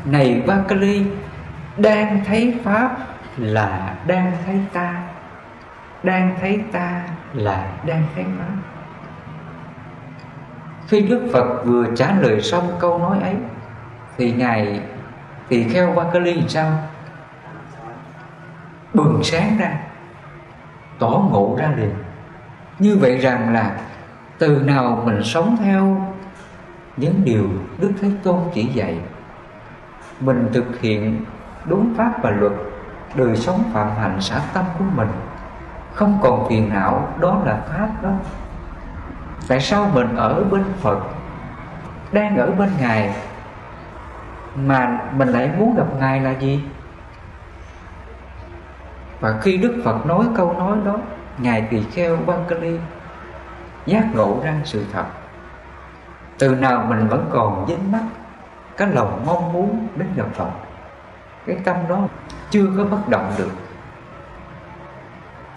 [0.04, 1.06] Này Vakali
[1.76, 2.96] Đang thấy Pháp
[3.36, 5.02] là đang thấy ta?
[6.02, 8.54] Đang thấy ta là đang thấy Pháp?
[10.88, 13.34] Khi Đức Phật vừa trả lời xong câu nói ấy,
[14.16, 14.80] Thì Ngài,
[15.48, 16.72] Thì kheo Vakali sao?
[18.96, 19.78] Bừng sáng ra,
[20.98, 21.94] Tỏ ngộ ra liền.
[22.78, 23.76] Như vậy rằng là
[24.38, 26.12] Từ nào mình sống theo
[26.96, 27.44] Những điều
[27.78, 28.98] Đức Thế Tôn chỉ dạy,
[30.20, 31.24] Mình thực hiện
[31.64, 32.52] đúng pháp và luật,
[33.14, 35.08] Đời sống phạm hạnh xã tâm của mình,
[35.94, 38.10] không còn phiền não, đó là pháp đó.
[39.48, 40.98] Tại sao mình ở bên phật,
[42.12, 43.14] đang ở bên ngài,
[44.56, 46.64] mà mình lại muốn gặp ngài là gì?
[49.26, 50.98] Và khi đức phật nói câu nói đó,
[51.38, 52.78] ngài tỳ kheo Bankali
[53.86, 55.04] giác ngộ ra sự thật.
[56.38, 58.02] Từ nào mình vẫn còn dính mắt,
[58.76, 60.50] cái lòng mong muốn đến gặp phật,
[61.46, 62.08] cái tâm đó
[62.50, 63.50] chưa có bất động được.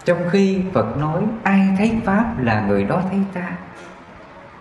[0.04, 3.52] Trong khi Phật nói, ai thấy Pháp là người đó thấy ta,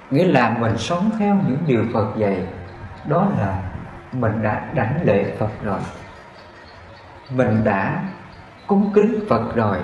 [0.09, 2.47] Nghĩa là mình sống theo những điều Phật dạy,
[3.05, 3.61] Đó là
[4.11, 5.79] mình đã đảnh lễ Phật rồi.
[7.29, 8.03] Mình đã
[8.69, 9.77] cúng kính Phật rồi.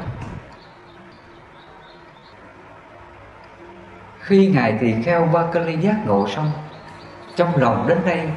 [4.20, 5.44] Khi Ngài Tỳ Kheo Ba
[5.82, 6.52] giác ngộ xong,
[7.36, 8.30] Trong lòng đến đây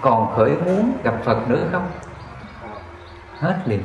[0.00, 1.90] Còn khởi muốn gặp Phật nữa không?
[3.38, 3.82] Hết liền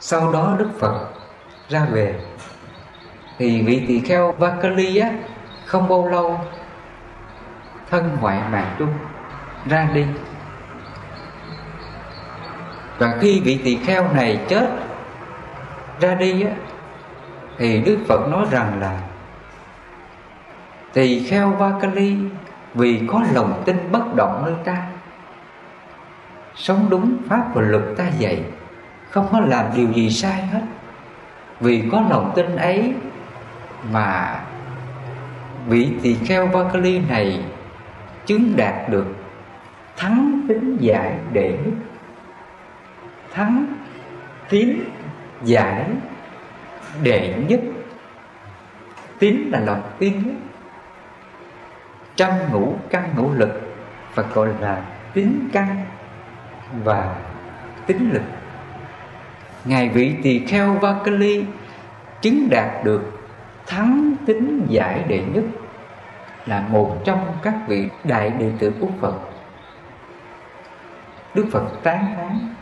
[0.00, 1.08] sau đó Đức Phật
[1.68, 2.20] ra về.
[3.38, 5.10] Thì vị tỳ kheo Vakali á,
[5.64, 6.40] Không bao lâu,
[7.90, 8.92] Thân ngoại mạng chung,
[9.66, 10.06] Ra đi.
[13.00, 14.70] Và khi vị tỳ kheo này chết
[16.00, 16.50] Ra đi á,
[17.58, 19.00] Thì Đức Phật nói rằng là
[20.92, 22.16] Tỳ kheo Vakali
[22.74, 24.86] Vì có lòng tin bất động nơi ta,
[26.54, 28.42] Sống đúng Pháp và luật ta dạy,
[29.10, 30.62] không có làm điều gì sai hết.
[31.60, 32.94] Vì có lòng tin ấy
[33.92, 34.40] mà
[35.66, 37.44] vị tỳ kheo Bakali này
[38.26, 39.06] chứng đạt được
[39.96, 41.89] thắng tính giải đệ nhất
[43.32, 43.66] thắng,
[44.48, 44.84] tín,
[45.42, 45.86] giải,
[47.02, 47.60] đệ nhất
[49.18, 50.34] tín là lòng tin nhất
[52.16, 53.60] trăm ngũ căn ngũ lực
[54.14, 54.82] và gọi là
[55.14, 55.84] tín căn
[56.84, 57.16] và
[57.86, 58.22] tính lực
[59.64, 61.44] Ngài vị tỳ kheo Vakali
[62.20, 63.02] chứng đạt được
[63.66, 65.44] thắng tính giải, đệ nhất
[66.46, 69.14] là một trong các vị đại đệ tử của Phật.
[71.34, 72.54] Đức Phật tán thán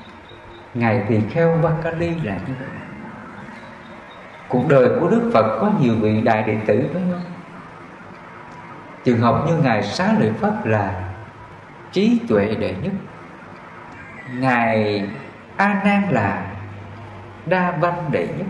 [0.74, 2.68] Ngài tỳ kheo Vakali là như vậy.
[4.48, 7.22] Cuộc đời của Đức Phật có nhiều vị đại đệ tử phải không?
[9.04, 11.10] Trường hợp như Ngài Xá Lợi Phất là
[11.92, 12.92] trí tuệ đệ nhất
[14.34, 15.08] Ngài
[15.56, 16.46] A Nan là
[17.46, 18.46] đa văn đệ nhất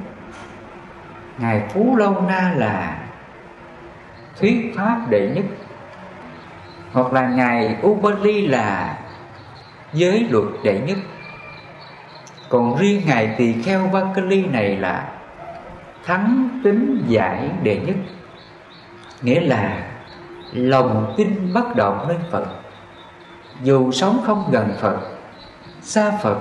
[1.38, 2.98] ngài phú lâu na là
[4.40, 5.44] thuyết pháp đệ nhất
[6.92, 8.98] hoặc là ngài ubali là
[9.92, 10.98] giới luật đệ nhất
[12.48, 15.12] còn riêng ngài tỳ kheo vakali này là
[16.04, 17.96] thắng tính giải đệ nhất.
[19.22, 19.82] Nghĩa là
[20.52, 22.46] lòng tin bất động nơi phật.
[23.62, 24.98] Dù sống không gần phật,
[25.80, 26.38] xa phật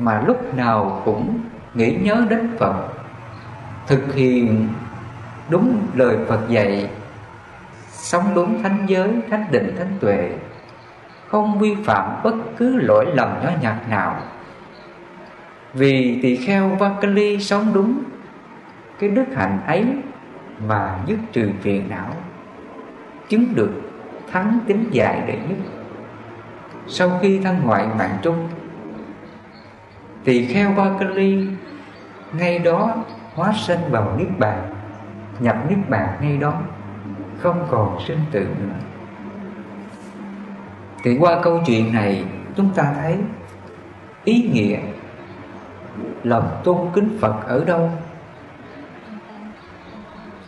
[0.00, 1.40] mà lúc nào cũng
[1.74, 2.74] nghĩ nhớ đến Phật,
[3.86, 4.68] thực hiện
[5.48, 6.90] đúng lời Phật dạy,
[7.88, 10.30] sống đúng thánh giới, thánh định, thánh tuệ,
[11.28, 14.16] không vi phạm bất cứ lỗi lầm nhỏ nhặt nào
[15.74, 18.02] vì tỳ kheo Vakali sống đúng
[18.98, 19.86] cái đức hạnh ấy
[20.66, 22.14] mà dứt trừ phiền não,
[23.28, 23.72] chứng được
[24.32, 25.58] thắng tính dài đệ nhất.
[26.86, 28.48] Sau khi thân ngoại mạng trung
[30.24, 31.46] tỳ kheo Vakali
[32.32, 32.94] ngay đó
[33.34, 34.74] hóa sinh vào niết bàn,
[35.40, 36.62] nhập niết bàn ngay đó,
[37.38, 38.74] không còn sinh tử nữa.
[41.02, 42.24] Thì qua câu chuyện này,
[42.56, 43.16] chúng ta thấy
[44.24, 44.78] ý nghĩa
[46.22, 47.90] lòng tôn kính Phật ở đâu?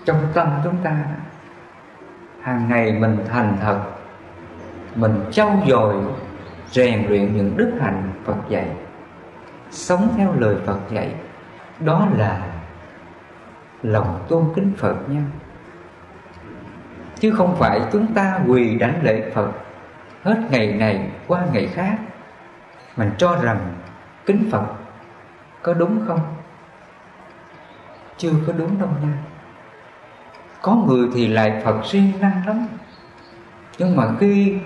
[0.05, 0.97] Trong tâm chúng ta,
[2.43, 3.81] hàng ngày mình thành thật,
[4.95, 5.95] mình trau dồi,
[6.71, 8.69] rèn luyện những đức hạnh Phật dạy,
[9.71, 11.15] sống theo lời Phật dạy,
[11.81, 12.47] đó là
[13.83, 15.23] lòng tôn kính Phật nha.
[17.19, 19.51] Chứ không phải chúng ta quỳ đảnh lễ Phật
[20.23, 21.97] hết ngày này qua ngày khác,
[22.97, 23.59] mình cho rằng
[24.27, 24.67] kính Phật
[25.63, 26.35] có đúng không?
[28.19, 29.19] Chưa có đúng đâu nha.
[30.63, 32.69] Có người thì lại Phật siêng năng lắm.
[33.79, 34.59] Nhưng mà khi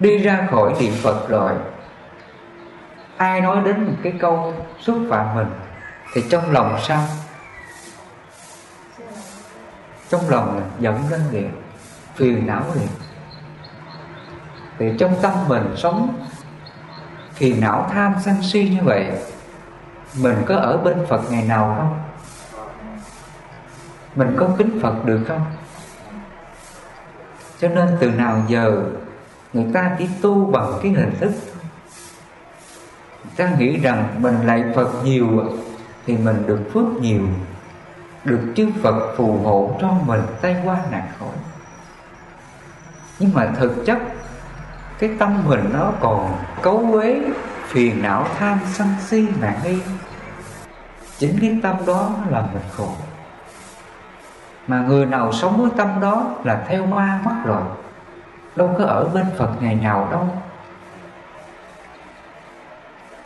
[0.00, 1.52] đi ra khỏi niệm Phật rồi,
[3.16, 5.48] ai nói đến một cái câu xúc phạm mình
[6.12, 7.02] thì trong lòng sao?
[10.08, 11.50] Trong lòng là giận lên liền,
[12.14, 12.88] phiền não liền.
[14.78, 16.24] Thì trong tâm mình sống,
[17.34, 19.12] phiền não tham sân si như vậy
[20.16, 21.98] mình có ở bên Phật ngày nào không
[24.16, 25.44] mình có kính Phật được không
[27.60, 28.82] cho nên từ nào giờ
[29.52, 31.32] người ta chỉ tu bằng cái hình thức
[33.24, 35.46] người ta nghĩ rằng mình lại Phật nhiều à,
[36.06, 37.22] thì mình được phước nhiều,
[38.24, 41.28] được chư Phật phù hộ cho mình tay qua nạn khỏi
[43.18, 43.98] nhưng mà thực chất
[44.98, 47.20] cái tâm mình nó còn cấu quế
[47.76, 49.78] phiền não tham sân si mạng nghi.
[51.18, 52.88] Chính cái tâm đó là mình khổ.
[54.66, 57.62] Mà người nào sống với tâm đó là theo ma mất rồi,
[58.56, 60.28] đâu có ở bên phật ngày nào đâu.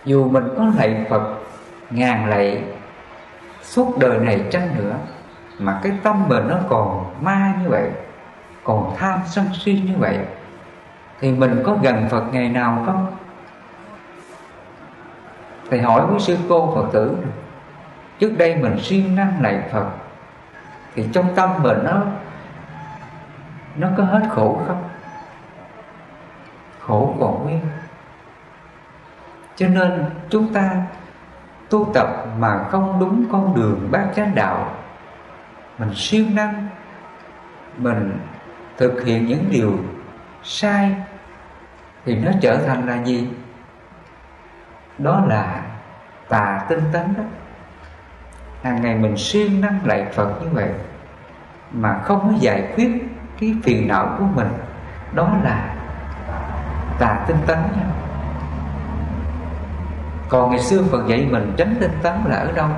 [0.05, 1.35] Dù mình có lạy phật,
[1.91, 2.65] ngàn lạy,
[3.63, 4.95] suốt đời này chăng nữa,
[5.59, 7.91] mà cái tâm mình nó còn ma như vậy,
[8.65, 10.19] còn tham sân si như vậy,
[11.21, 13.17] thì mình có gần phật ngày nào không?
[15.71, 17.17] Thầy hỏi với sư cô phật tử,
[18.19, 19.87] trước đây mình siêng năng lạy phật,
[20.95, 22.03] thì trong tâm mình nó
[23.77, 24.89] nó có hết khổ không?
[26.81, 27.61] Khổ còn nguyên.
[29.57, 30.71] Cho nên chúng ta
[31.71, 32.07] tu tập
[32.39, 34.73] mà không đúng con đường bát chánh đạo,
[35.79, 36.67] mình siêng năng,
[37.77, 38.19] mình
[38.77, 39.79] thực hiện những điều
[40.43, 40.95] sai,
[42.05, 43.29] thì nó trở thành là gì?
[44.99, 45.60] Đó là
[46.31, 47.23] tà tinh tấn đó.
[48.63, 50.69] Hàng ngày mình siêng năng lại phật như vậy,
[51.73, 52.91] mà không có giải quyết
[53.41, 54.49] cái phiền não của mình,
[55.15, 55.75] đó là
[56.99, 57.87] tà tinh tấn nha.
[60.29, 62.69] Còn ngày xưa phật dạy mình tránh tinh tấn là ở đâu?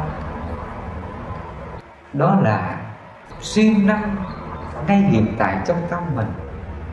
[2.12, 2.76] Đó là
[3.40, 4.16] siêng năng
[4.86, 6.32] ngay hiện tại trong tâm mình,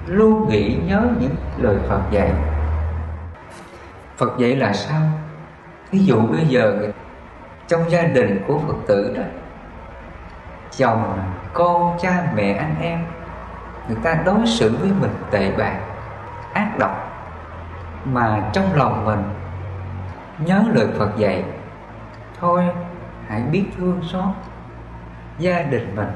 [0.06, 2.34] luôn nghĩ nhớ những lời phật dạy.
[4.17, 5.02] Phật dạy là sao?
[5.91, 6.91] Ví dụ bây giờ
[7.67, 9.23] trong gia đình của phật tử đó,
[10.78, 11.19] chồng,
[11.54, 13.06] con, cha, mẹ, anh em,
[13.88, 15.80] người ta đối xử với mình tệ bạc,
[16.54, 17.10] ác độc,
[18.06, 19.23] mà trong lòng mình
[20.39, 21.43] nhớ lời phật dạy,
[22.39, 22.63] thôi,
[23.28, 24.36] hãy biết thương xót
[25.39, 26.12] gia đình mình.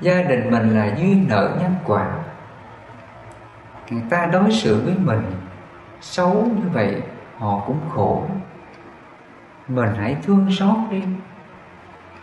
[0.00, 2.06] Gia đình mình là duyên nợ nhân quả.
[3.90, 5.22] Người ta đối xử với mình
[6.00, 7.02] xấu như vậy,
[7.38, 8.24] họ cũng khổ
[9.68, 11.02] mình hãy thương xót đi.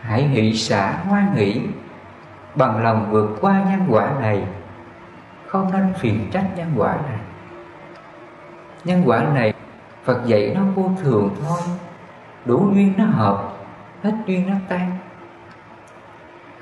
[0.00, 1.60] Hãy hỷ xả hoan hỷ
[2.54, 4.44] bằng lòng vượt qua nhân quả này.
[5.46, 7.18] Không nên phiền trách nhân quả này.
[8.84, 9.54] Nhân quả này,
[10.04, 11.60] phật dạy nó vô thường thôi.
[12.44, 13.52] Đủ duyên nó hợp,
[14.02, 14.98] hết duyên nó tan.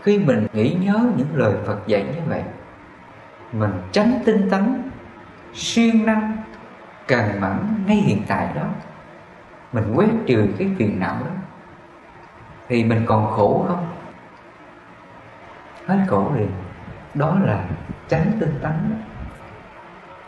[0.02, 2.42] Khi mình nghĩ nhớ những lời phật dạy như vậy,
[3.52, 4.90] mình tránh tinh tấn,
[5.54, 6.36] siêng năng
[7.06, 8.66] cần mẫn ngay hiện tại đó
[9.72, 11.30] mình quét trừ cái phiền não đó.
[12.68, 13.88] Thì mình còn khổ không?
[15.86, 16.50] Hết khổ liền
[17.14, 17.68] đó là
[18.08, 18.72] tránh tinh tấn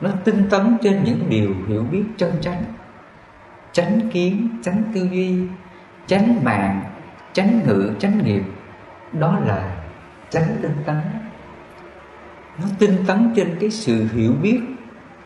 [0.03, 2.63] nó tinh tấn trên những điều hiểu biết chân chánh.
[3.73, 5.47] Tránh kiến tránh tư duy
[6.07, 6.83] tránh mạng
[7.33, 8.43] tránh ngữ tránh nghiệp.
[9.13, 9.77] Đó là
[10.31, 11.01] tránh tinh tấn.
[12.59, 14.61] Nó tinh tấn trên cái sự hiểu biết,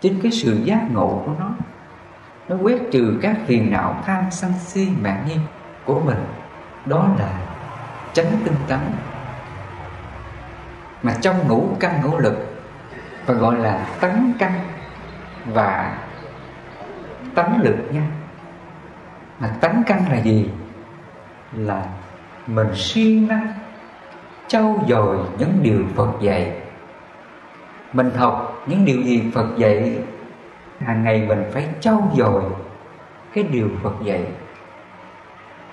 [0.00, 1.54] trên cái sự giác ngộ của nó
[2.48, 5.36] nó quét trừ các phiền não tham sân si mạng nghi
[5.84, 6.24] của mình.
[6.86, 7.40] Đó là
[8.12, 8.78] chánh tinh tấn.
[11.02, 12.62] Mà trong ngũ căn ngũ lực,
[13.26, 14.52] và gọi là tấn căn
[15.46, 15.98] và
[17.34, 18.02] tấn lực nha.
[19.38, 20.50] Mà tấn căn là gì?
[21.52, 21.86] Là
[22.46, 23.52] mình siêng năng,
[24.48, 26.56] trau dồi những điều Phật dạy.
[27.92, 29.98] Mình học những điều gì Phật dạy?
[30.80, 32.42] Hàng ngày mình phải trau dồi
[33.34, 34.24] cái điều Phật dạy.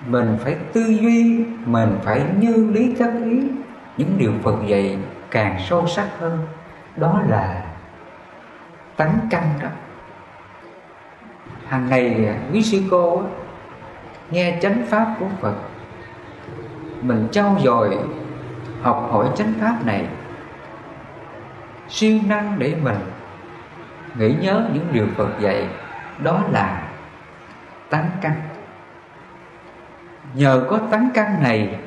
[0.06, 3.48] Mình phải tư duy, mình phải như lý chất lý
[3.96, 4.98] những điều Phật dạy
[5.30, 6.46] càng sâu sắc hơn,
[6.96, 7.64] đó là
[8.96, 9.68] tánh căn đó.
[11.66, 13.22] Hàng ngày à, quý sư cô
[14.30, 15.54] nghe chánh pháp của Phật,
[17.02, 17.98] mình trau dồi
[18.82, 20.06] học hỏi chánh pháp này
[21.88, 22.96] siêu năng để mình
[24.18, 25.68] nghĩ nhớ những điều Phật dạy
[26.22, 26.88] đó là
[27.90, 28.32] tánh căn.
[30.34, 31.78] Nhờ có tánh căn này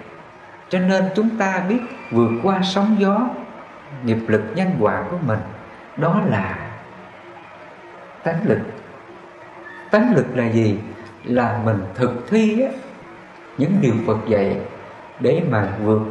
[0.70, 1.80] cho nên chúng ta biết
[2.12, 3.30] vượt qua sóng gió
[4.04, 5.40] nghiệp lực nhân quả của mình
[5.98, 6.70] đó là
[8.24, 8.60] tánh lực.
[9.92, 10.80] Tánh lực là gì?
[11.24, 12.70] Là mình thực thi á,
[13.58, 14.58] những điều Phật dạy
[15.20, 16.02] để mà vượt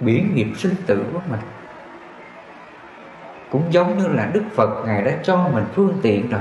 [0.00, 1.40] biển nghiệp sinh tử của mình
[3.54, 6.40] cũng giống như là Đức Phật, Ngài đã cho mình phương tiện rồi.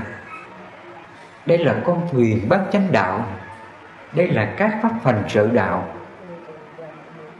[1.45, 3.25] Đây là con thuyền bát chánh đạo.
[4.13, 5.87] Đây là các pháp phần trợ đạo.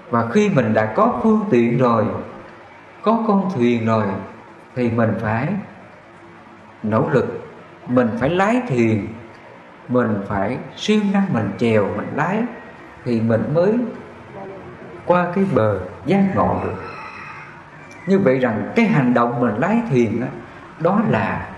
[0.10, 2.06] Và khi mình đã có phương tiện rồi,
[3.02, 4.04] Có con thuyền rồi,
[4.76, 5.48] Thì mình phải
[6.84, 7.48] nỗ lực,
[7.88, 9.08] Mình phải lái thuyền,
[9.88, 12.44] Mình phải siêng năng, mình chèo, mình lái,
[13.06, 13.74] Thì mình mới
[15.06, 16.93] qua cái bờ giác ngộ được
[18.08, 20.28] như vậy rằng cái hành động mình lái thuyền đó,
[20.80, 21.50] đó là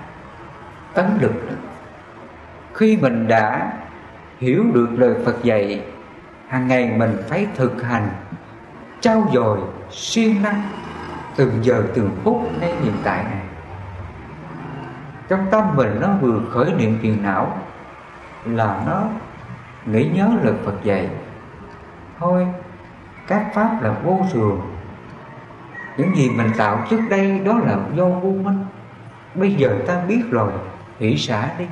[0.93, 1.55] tấn lực đó.
[2.73, 3.73] khi mình đã
[4.39, 5.85] hiểu được lời Phật dạy
[6.47, 8.09] hàng ngày mình phải thực hành
[9.01, 9.59] trao dồi
[9.91, 10.61] siêng năng
[11.35, 13.41] từng giờ từng phút ngay hiện tại này
[15.27, 17.57] trong tâm mình nó vừa khởi niệm phiền não
[18.45, 19.03] là nó
[19.85, 21.09] nghĩ nhớ lời Phật dạy
[22.19, 22.47] thôi
[23.27, 24.74] các pháp là vô thường
[25.97, 28.65] những gì mình tạo trước đây đó là do vô minh.
[29.35, 30.51] Bây giờ ta biết rồi,
[30.99, 31.65] hỷ xả đi.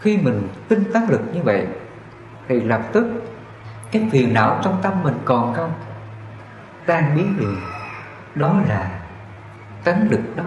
[0.00, 1.66] Khi mình tinh tấn lực như vậy,
[2.48, 3.22] thì lập tức
[3.92, 5.72] cái phiền não trong tâm mình còn không?
[6.86, 7.56] Tan biến liền
[8.34, 9.00] đó là
[9.84, 10.44] tấn lực đó.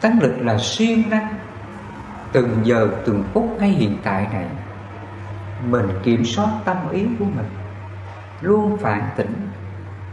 [0.00, 1.34] Tấn lực là siêng năng,
[2.32, 4.46] từng giờ, từng phút ngay hiện tại này.
[5.66, 7.48] Mình kiểm soát tâm ý của mình,
[8.40, 9.48] luôn phản tỉnh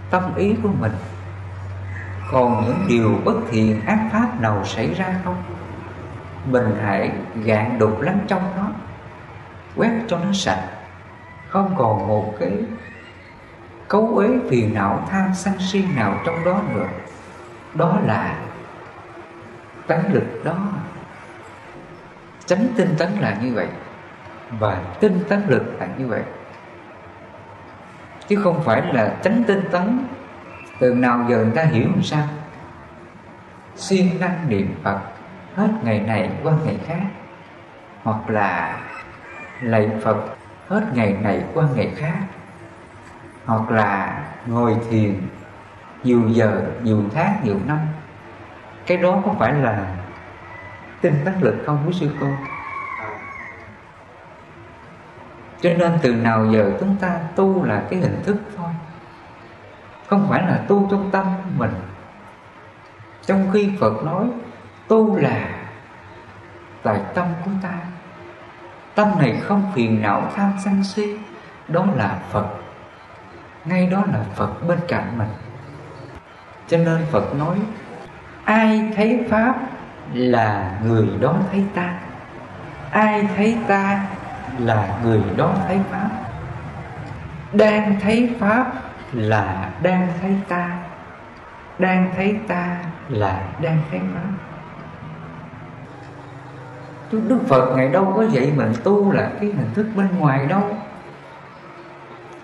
[0.10, 0.91] tâm ý của mình.
[2.32, 5.43] Còn những điều bất thiện ác pháp nào xảy ra không?
[6.45, 7.12] Mình hãy
[7.43, 8.68] gạn đục lắm trong nó,
[9.76, 10.64] quét cho nó sạch.
[11.49, 12.53] Không còn một cái
[13.88, 16.88] cấu uế phiền não, tham sân si nào trong đó nữa.
[17.74, 18.39] Đó là
[19.88, 20.57] tánh lực đó.
[22.45, 23.68] Chánh tinh tấn là như vậy
[24.60, 26.22] và tinh tấn lực là như vậy
[28.30, 30.07] chứ không phải là tránh tinh tấn.
[30.80, 32.27] Từ nào giờ người ta hiểu sao?
[33.75, 34.99] Siêng năng niệm phật
[35.55, 37.01] hết ngày này qua ngày khác,
[38.03, 38.80] hoặc là
[39.61, 40.17] lạy phật
[40.67, 42.17] hết ngày này qua ngày khác,
[43.45, 45.21] hoặc là ngồi thiền
[46.03, 47.80] nhiều giờ, nhiều tháng, nhiều năm.
[48.86, 49.95] Cái đó có phải là
[51.01, 52.27] tinh tấn lực không quý sư cô?
[55.62, 58.70] Cho nên từ nào giờ chúng ta tu là cái hình thức thôi.
[60.07, 61.26] Không phải là tu trong tâm
[61.57, 61.74] mình.
[63.26, 64.26] Trong khi phật nói,
[64.88, 65.49] tu là
[66.84, 67.74] tại tâm của ta.
[68.95, 71.18] Tâm này không phiền não tham sân si,
[71.68, 72.47] đó là phật.
[73.66, 75.30] Ngay đó là phật bên cạnh mình.
[76.68, 77.57] Cho nên phật nói,
[78.43, 79.55] ai thấy pháp
[80.14, 81.99] là người đó thấy ta.
[82.91, 84.05] Ai thấy ta
[84.60, 86.10] là người đó thấy pháp.
[87.53, 88.72] Đang thấy pháp
[89.14, 90.78] là đang thấy ta.
[91.80, 92.78] Đang thấy ta
[93.10, 94.30] là đang thấy pháp.
[97.12, 100.45] Chứ Đức Phật ngày đâu có vậy mình tu là cái hình thức bên ngoài
[100.45, 100.78] đâu.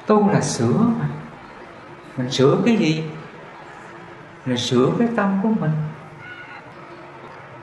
[0.07, 1.05] Tu là sửa mà.
[2.17, 3.03] Mình sửa cái gì?
[4.45, 5.71] mình sửa cái tâm của mình.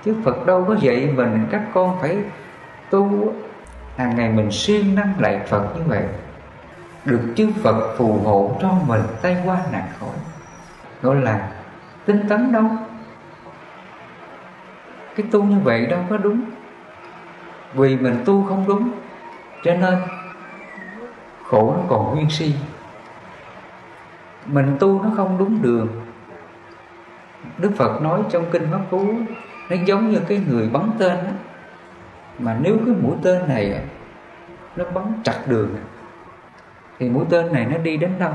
[0.05, 2.18] Chứ Phật đâu có vậy mình, các con phải
[2.90, 3.34] tu
[3.97, 6.05] hàng ngày mình siêng năng lại Phật như vậy,
[7.05, 10.09] được chư Phật phù hộ cho mình tay qua nạn khỏi
[11.03, 11.53] gọi là
[12.05, 12.64] tinh tấn đâu?
[15.16, 16.40] Cái tu như vậy đâu có đúng.
[17.74, 18.90] Vì mình tu không đúng,
[19.64, 19.95] cho nên
[21.45, 22.55] khổ nó còn nguyên si.
[24.47, 25.88] Mình tu nó không đúng đường.
[27.59, 29.14] Đức Phật nói trong kinh Pháp Cú,
[29.70, 31.30] nó giống như cái người bắn tên đó
[32.43, 33.80] mà nếu cái mũi tên này
[34.76, 35.76] nó bắn chặt đường
[36.99, 38.32] thì mũi tên này nó đi đến đâu?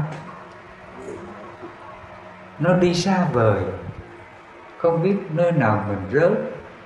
[2.60, 3.64] Nó đi xa vời.
[4.78, 6.32] Không biết nơi nào mình rớt,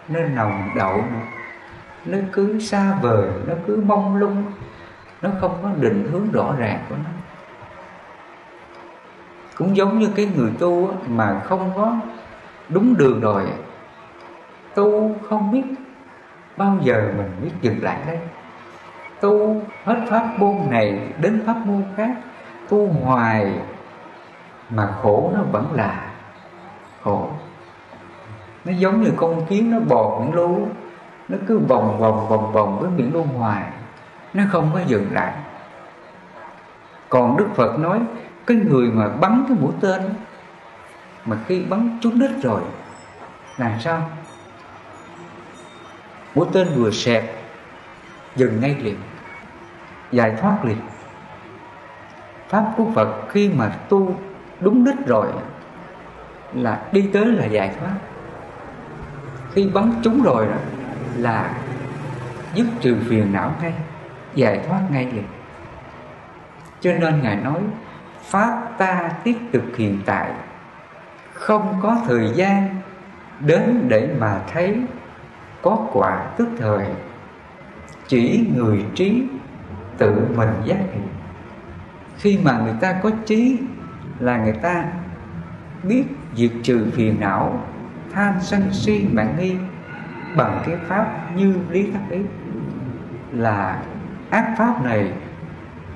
[0.07, 1.25] nơi nào mình đậu nữa.
[2.05, 4.43] Nó cứ xa vời, nó cứ mong lung,
[5.21, 7.09] nó không có định hướng rõ ràng của nó.
[9.55, 11.95] Cũng giống như cái người tu mà không có
[12.69, 13.43] đúng đường rồi.
[14.75, 15.63] Tu không biết
[16.57, 18.19] bao giờ mình mới dừng lại đây?
[19.21, 22.11] Tu hết pháp môn này đến pháp môn khác,
[22.69, 23.53] tu hoài
[24.69, 26.11] mà khổ nó vẫn là
[27.03, 27.29] khổ.
[28.65, 30.67] Nó giống như con kiến nó bò miệng lu,
[31.27, 33.63] nó cứ vòng vòng vòng vòng với miệng lu hoài,
[34.33, 35.33] nó không có dừng lại.
[37.09, 37.99] Còn đức phật nói,
[38.47, 40.01] cái người mà bắn cái mũi tên
[41.25, 42.61] mà khi bắn trúng đích rồi
[43.57, 44.09] làm sao?
[46.35, 47.23] Mũi tên vừa sẹt
[48.35, 48.97] dừng ngay liền.
[50.11, 50.77] Giải thoát liền.
[52.49, 54.15] Pháp của phật khi mà tu
[54.59, 55.27] đúng đích rồi
[56.53, 57.93] là đi tới là giải thoát.
[59.53, 60.57] Khi bắn trúng rồi đó
[61.17, 61.53] là
[62.53, 63.73] dứt trừ phiền não ngay,
[64.35, 65.23] giải thoát ngay liền.
[66.81, 67.61] Cho nên ngài nói,
[68.23, 70.31] pháp ta tiếp tục hiện tại,
[71.33, 72.75] không có thời gian
[73.39, 74.77] đến để mà thấy
[75.61, 76.85] có quả tức thời.
[78.07, 79.23] Chỉ người trí
[79.97, 81.01] tự mình giác ngộ.
[82.17, 83.57] Khi mà người ta có trí
[84.19, 84.85] là người ta
[85.83, 86.03] biết
[86.35, 87.59] diệt trừ phiền não,
[88.13, 89.55] tham sân si mạng nghi
[90.35, 92.19] bằng cái pháp như lý tác ý
[93.31, 93.83] là
[94.29, 95.11] ác pháp này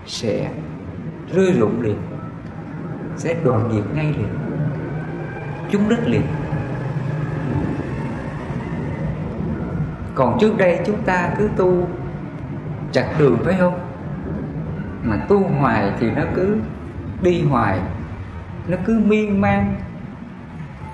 [0.06, 0.52] sẽ
[1.34, 1.98] rơi rụng liền,
[3.18, 4.30] sẽ đoàn diệt ngay liền,
[5.72, 6.22] chúng đất liền.
[10.16, 11.88] Còn trước đây chúng ta cứ tu
[12.92, 13.80] chặt đường phải không?
[15.04, 16.58] Mà tu hoài thì nó cứ
[17.22, 17.80] đi hoài,
[18.68, 19.76] nó cứ miên man,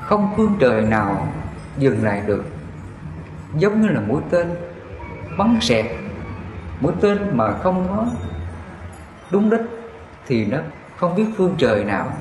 [0.01, 1.27] không phương trời nào
[1.77, 2.45] dừng lại được.
[3.55, 4.47] Giống như là mũi tên
[5.37, 5.85] bắn sẹt
[6.79, 8.05] mũi tên mà không có
[9.31, 9.61] đúng đích
[10.27, 10.57] thì nó
[10.97, 12.13] không biết phương trời nào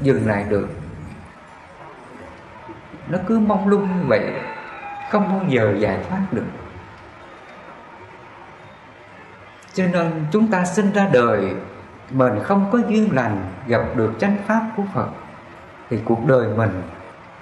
[0.00, 0.68] dừng lại được.
[3.08, 4.32] Nó cứ mong lung như vậy
[5.10, 6.46] không bao giờ giải thoát được.
[9.72, 11.54] Cho nên chúng ta sinh ra đời,
[12.10, 15.08] mình không có duyên lành gặp được chánh pháp của Phật,
[15.90, 16.82] thì cuộc đời mình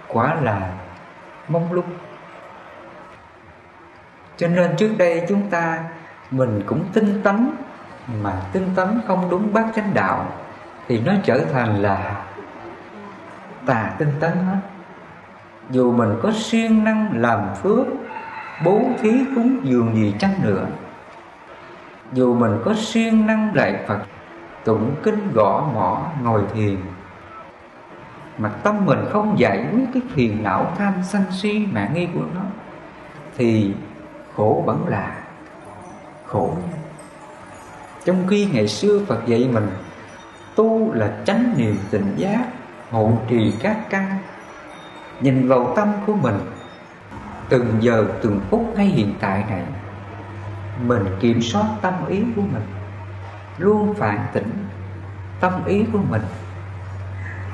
[0.08, 0.72] quả là
[1.48, 1.90] mong lung.
[4.36, 5.84] Cho nên trước đây chúng ta,
[6.30, 7.50] mình cũng tinh tấn,
[8.22, 10.26] mà tinh tấn không đúng bát chánh đạo,
[10.88, 12.24] thì nó trở thành là
[13.66, 14.58] tà tinh tấn hết
[15.70, 17.86] dù mình có siêng năng làm phước,
[18.64, 20.66] bố thí cúng dường gì chăng nữa.
[22.12, 23.98] Dù mình có siêng năng lại Phật,
[24.64, 26.76] tụng kinh gõ mỏ ngồi thiền.
[28.38, 32.24] Mà tâm mình không giải quyết cái phiền não tham sân si mạn nghi của
[32.34, 32.42] nó,
[33.36, 33.74] thì
[34.36, 35.18] khổ vẫn là
[36.26, 36.52] khổ.
[38.04, 39.68] Trong khi ngày xưa Phật dạy mình,
[40.56, 42.44] tu là tránh niềm tình giác,
[42.90, 44.18] hộ trì các căn
[45.20, 46.38] nhìn vào tâm của mình,
[47.48, 49.62] từng giờ từng phút ngay hiện tại này,
[50.86, 52.66] mình kiểm soát tâm ý của mình,
[53.58, 54.66] luôn phản tỉnh
[55.40, 56.22] tâm ý của mình.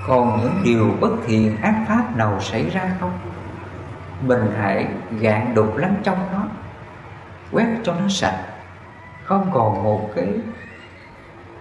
[0.07, 3.19] Còn những điều bất thiện ác pháp nào xảy ra không?
[4.27, 4.87] Mình hãy
[5.21, 6.43] gạn đục lắm trong nó,
[7.53, 8.39] quét cho nó sạch,
[9.25, 10.29] không còn một cái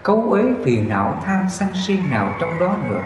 [0.03, 3.01] cấu uế phiền não tham sân si nào trong đó nữa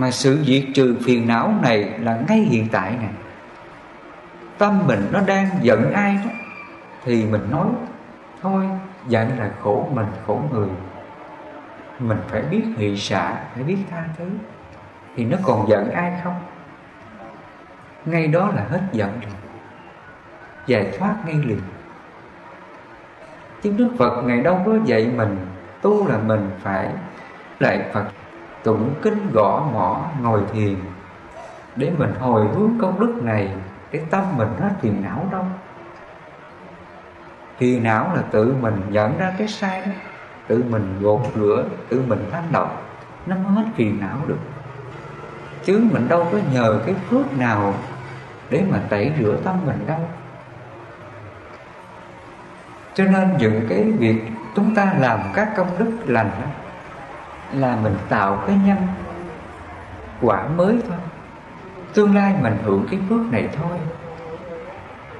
[0.00, 3.10] mà sự diệt trừ phiền não này là ngay hiện tại này
[4.58, 6.30] tâm mình nó đang giận ai đó,
[7.04, 7.66] thì mình nói,
[8.42, 8.64] thôi
[9.08, 10.68] giận là khổ mình, khổ người.
[11.98, 14.24] Mình phải biết hỷ xả, phải biết tha thứ.
[15.16, 16.40] Thì nó còn giận ai không?
[18.04, 19.32] Ngay đó là hết giận rồi.
[20.66, 21.60] Giải thoát ngay liền.
[23.62, 25.36] Chứ Đức Phật ngày đâu có dạy mình
[25.82, 26.88] Tu là mình phải,
[27.60, 28.04] lại Phật
[28.64, 30.74] tụng kinh gõ mỏ ngồi thiền.
[31.76, 33.54] Để mình hồi hướng công đức này
[33.92, 35.44] Để tâm mình hết phiền não đâu?
[37.58, 39.92] Phiền não là tự mình nhận ra cái sai đó.
[40.46, 42.82] Tự mình gột rửa tự mình thanh lọc.
[43.26, 44.38] Nó mới hết phiền não được.
[45.64, 47.74] Chứ mình đâu có nhờ cái phước nào
[48.50, 50.00] để mà tẩy rửa tâm mình đâu.
[52.94, 54.22] Cho nên những cái việc
[54.56, 56.48] chúng ta làm các công đức lành đó,
[57.52, 58.76] là mình tạo cái nhân
[60.20, 60.98] quả mới thôi.
[61.94, 63.78] Tương lai mình hưởng cái phước này thôi.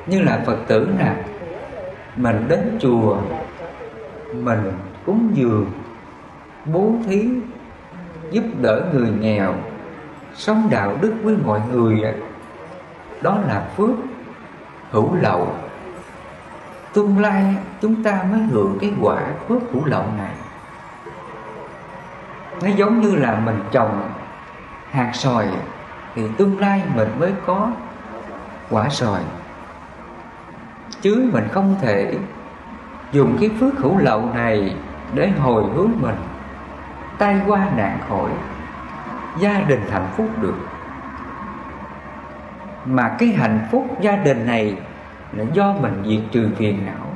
[0.06, 1.14] Như là phật tử nè,
[2.16, 3.16] mình đến chùa,
[4.32, 4.72] mình
[5.06, 5.66] cúng dường,
[6.64, 7.28] bố thí,
[8.30, 9.54] giúp đỡ người nghèo,
[10.34, 12.02] sống đạo đức với mọi người
[13.22, 13.90] đó là phước
[14.90, 15.48] hữu lậu.
[16.92, 20.34] Tương lai chúng ta mới hưởng cái quả phước hữu lậu này
[22.62, 24.10] nó giống như là mình trồng
[24.90, 25.46] hạt sòi
[26.14, 27.70] thì tương lai mình mới có
[28.70, 29.20] quả sòi
[31.00, 32.14] chứ mình không thể
[33.12, 34.76] dùng cái phước hữu lậu này
[35.14, 36.16] để hồi hướng mình
[37.18, 38.30] tai qua nạn khỏi
[39.38, 40.54] gia đình hạnh phúc được.
[42.84, 44.76] Mà cái hạnh phúc gia đình này
[45.32, 47.06] là do mình diệt trừ phiền não.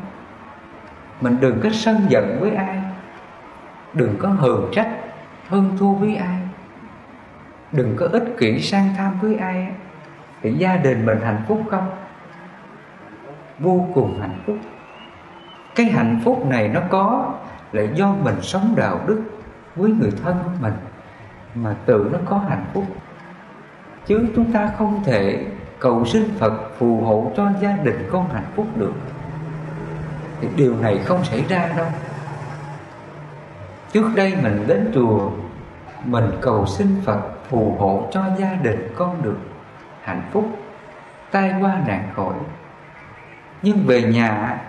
[1.21, 2.79] Mình đừng có sân giận với ai,
[3.93, 4.89] đừng có hờn trách
[5.53, 6.39] hơn thua với ai,
[7.73, 9.69] đừng có ích kỷ sang tham với ai
[10.43, 11.91] thì gia đình mình hạnh phúc không?
[13.59, 14.57] Vô cùng hạnh phúc.
[15.75, 17.35] Cái hạnh phúc này nó có
[17.73, 19.23] là do mình sống đạo đức
[19.77, 20.75] với người thân của mình,
[21.55, 22.85] mà tự nó có hạnh phúc.
[24.07, 25.47] Chứ chúng ta không thể
[25.79, 28.93] cầu xin Phật phù hộ cho gia đình con hạnh phúc được.
[30.41, 31.87] Thì điều này không xảy ra đâu
[33.93, 35.31] trước đây mình đến chùa,
[36.05, 39.39] mình cầu xin Phật phù hộ cho gia đình con được
[40.03, 40.59] hạnh phúc,
[41.31, 42.35] tai qua nạn khỏi.
[43.63, 44.61] Nhưng về nhà,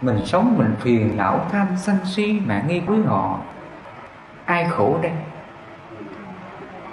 [0.00, 3.38] mình sống mình phiền não tham sân si mà nghi với họ.
[4.44, 5.12] Ai khổ đây?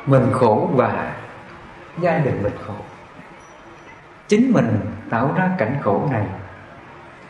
[0.05, 1.15] Mình khổ và
[1.99, 2.73] gia đình mình khổ.
[4.27, 6.25] Chính mình tạo ra cảnh khổ này,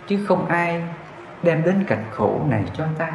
[0.07, 0.83] chứ không ai
[1.43, 3.11] đem đến cảnh khổ này cho ta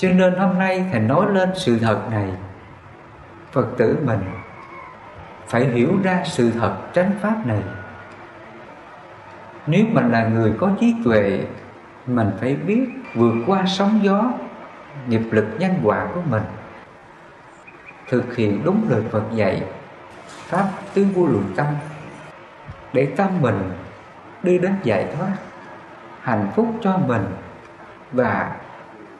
[0.00, 2.32] cho nên hôm nay thầy nói lên sự thật này.
[3.52, 4.20] Phật tử mình
[5.46, 7.62] phải hiểu ra sự thật chánh pháp này.
[9.66, 11.40] Nếu mình là người có trí tuệ,
[12.06, 14.32] mình phải biết vượt qua sóng gió,
[15.08, 16.42] nghiệp lực nhân quả của mình.
[18.08, 19.62] Thực hiện đúng lời Phật dạy,
[20.26, 21.66] pháp tứ vô lượng tâm,
[22.92, 23.72] để tâm mình
[24.42, 25.32] đi đến giải thoát,
[26.20, 27.26] hạnh phúc cho mình
[28.12, 28.56] và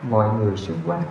[0.03, 1.03] mọi người xung quanh.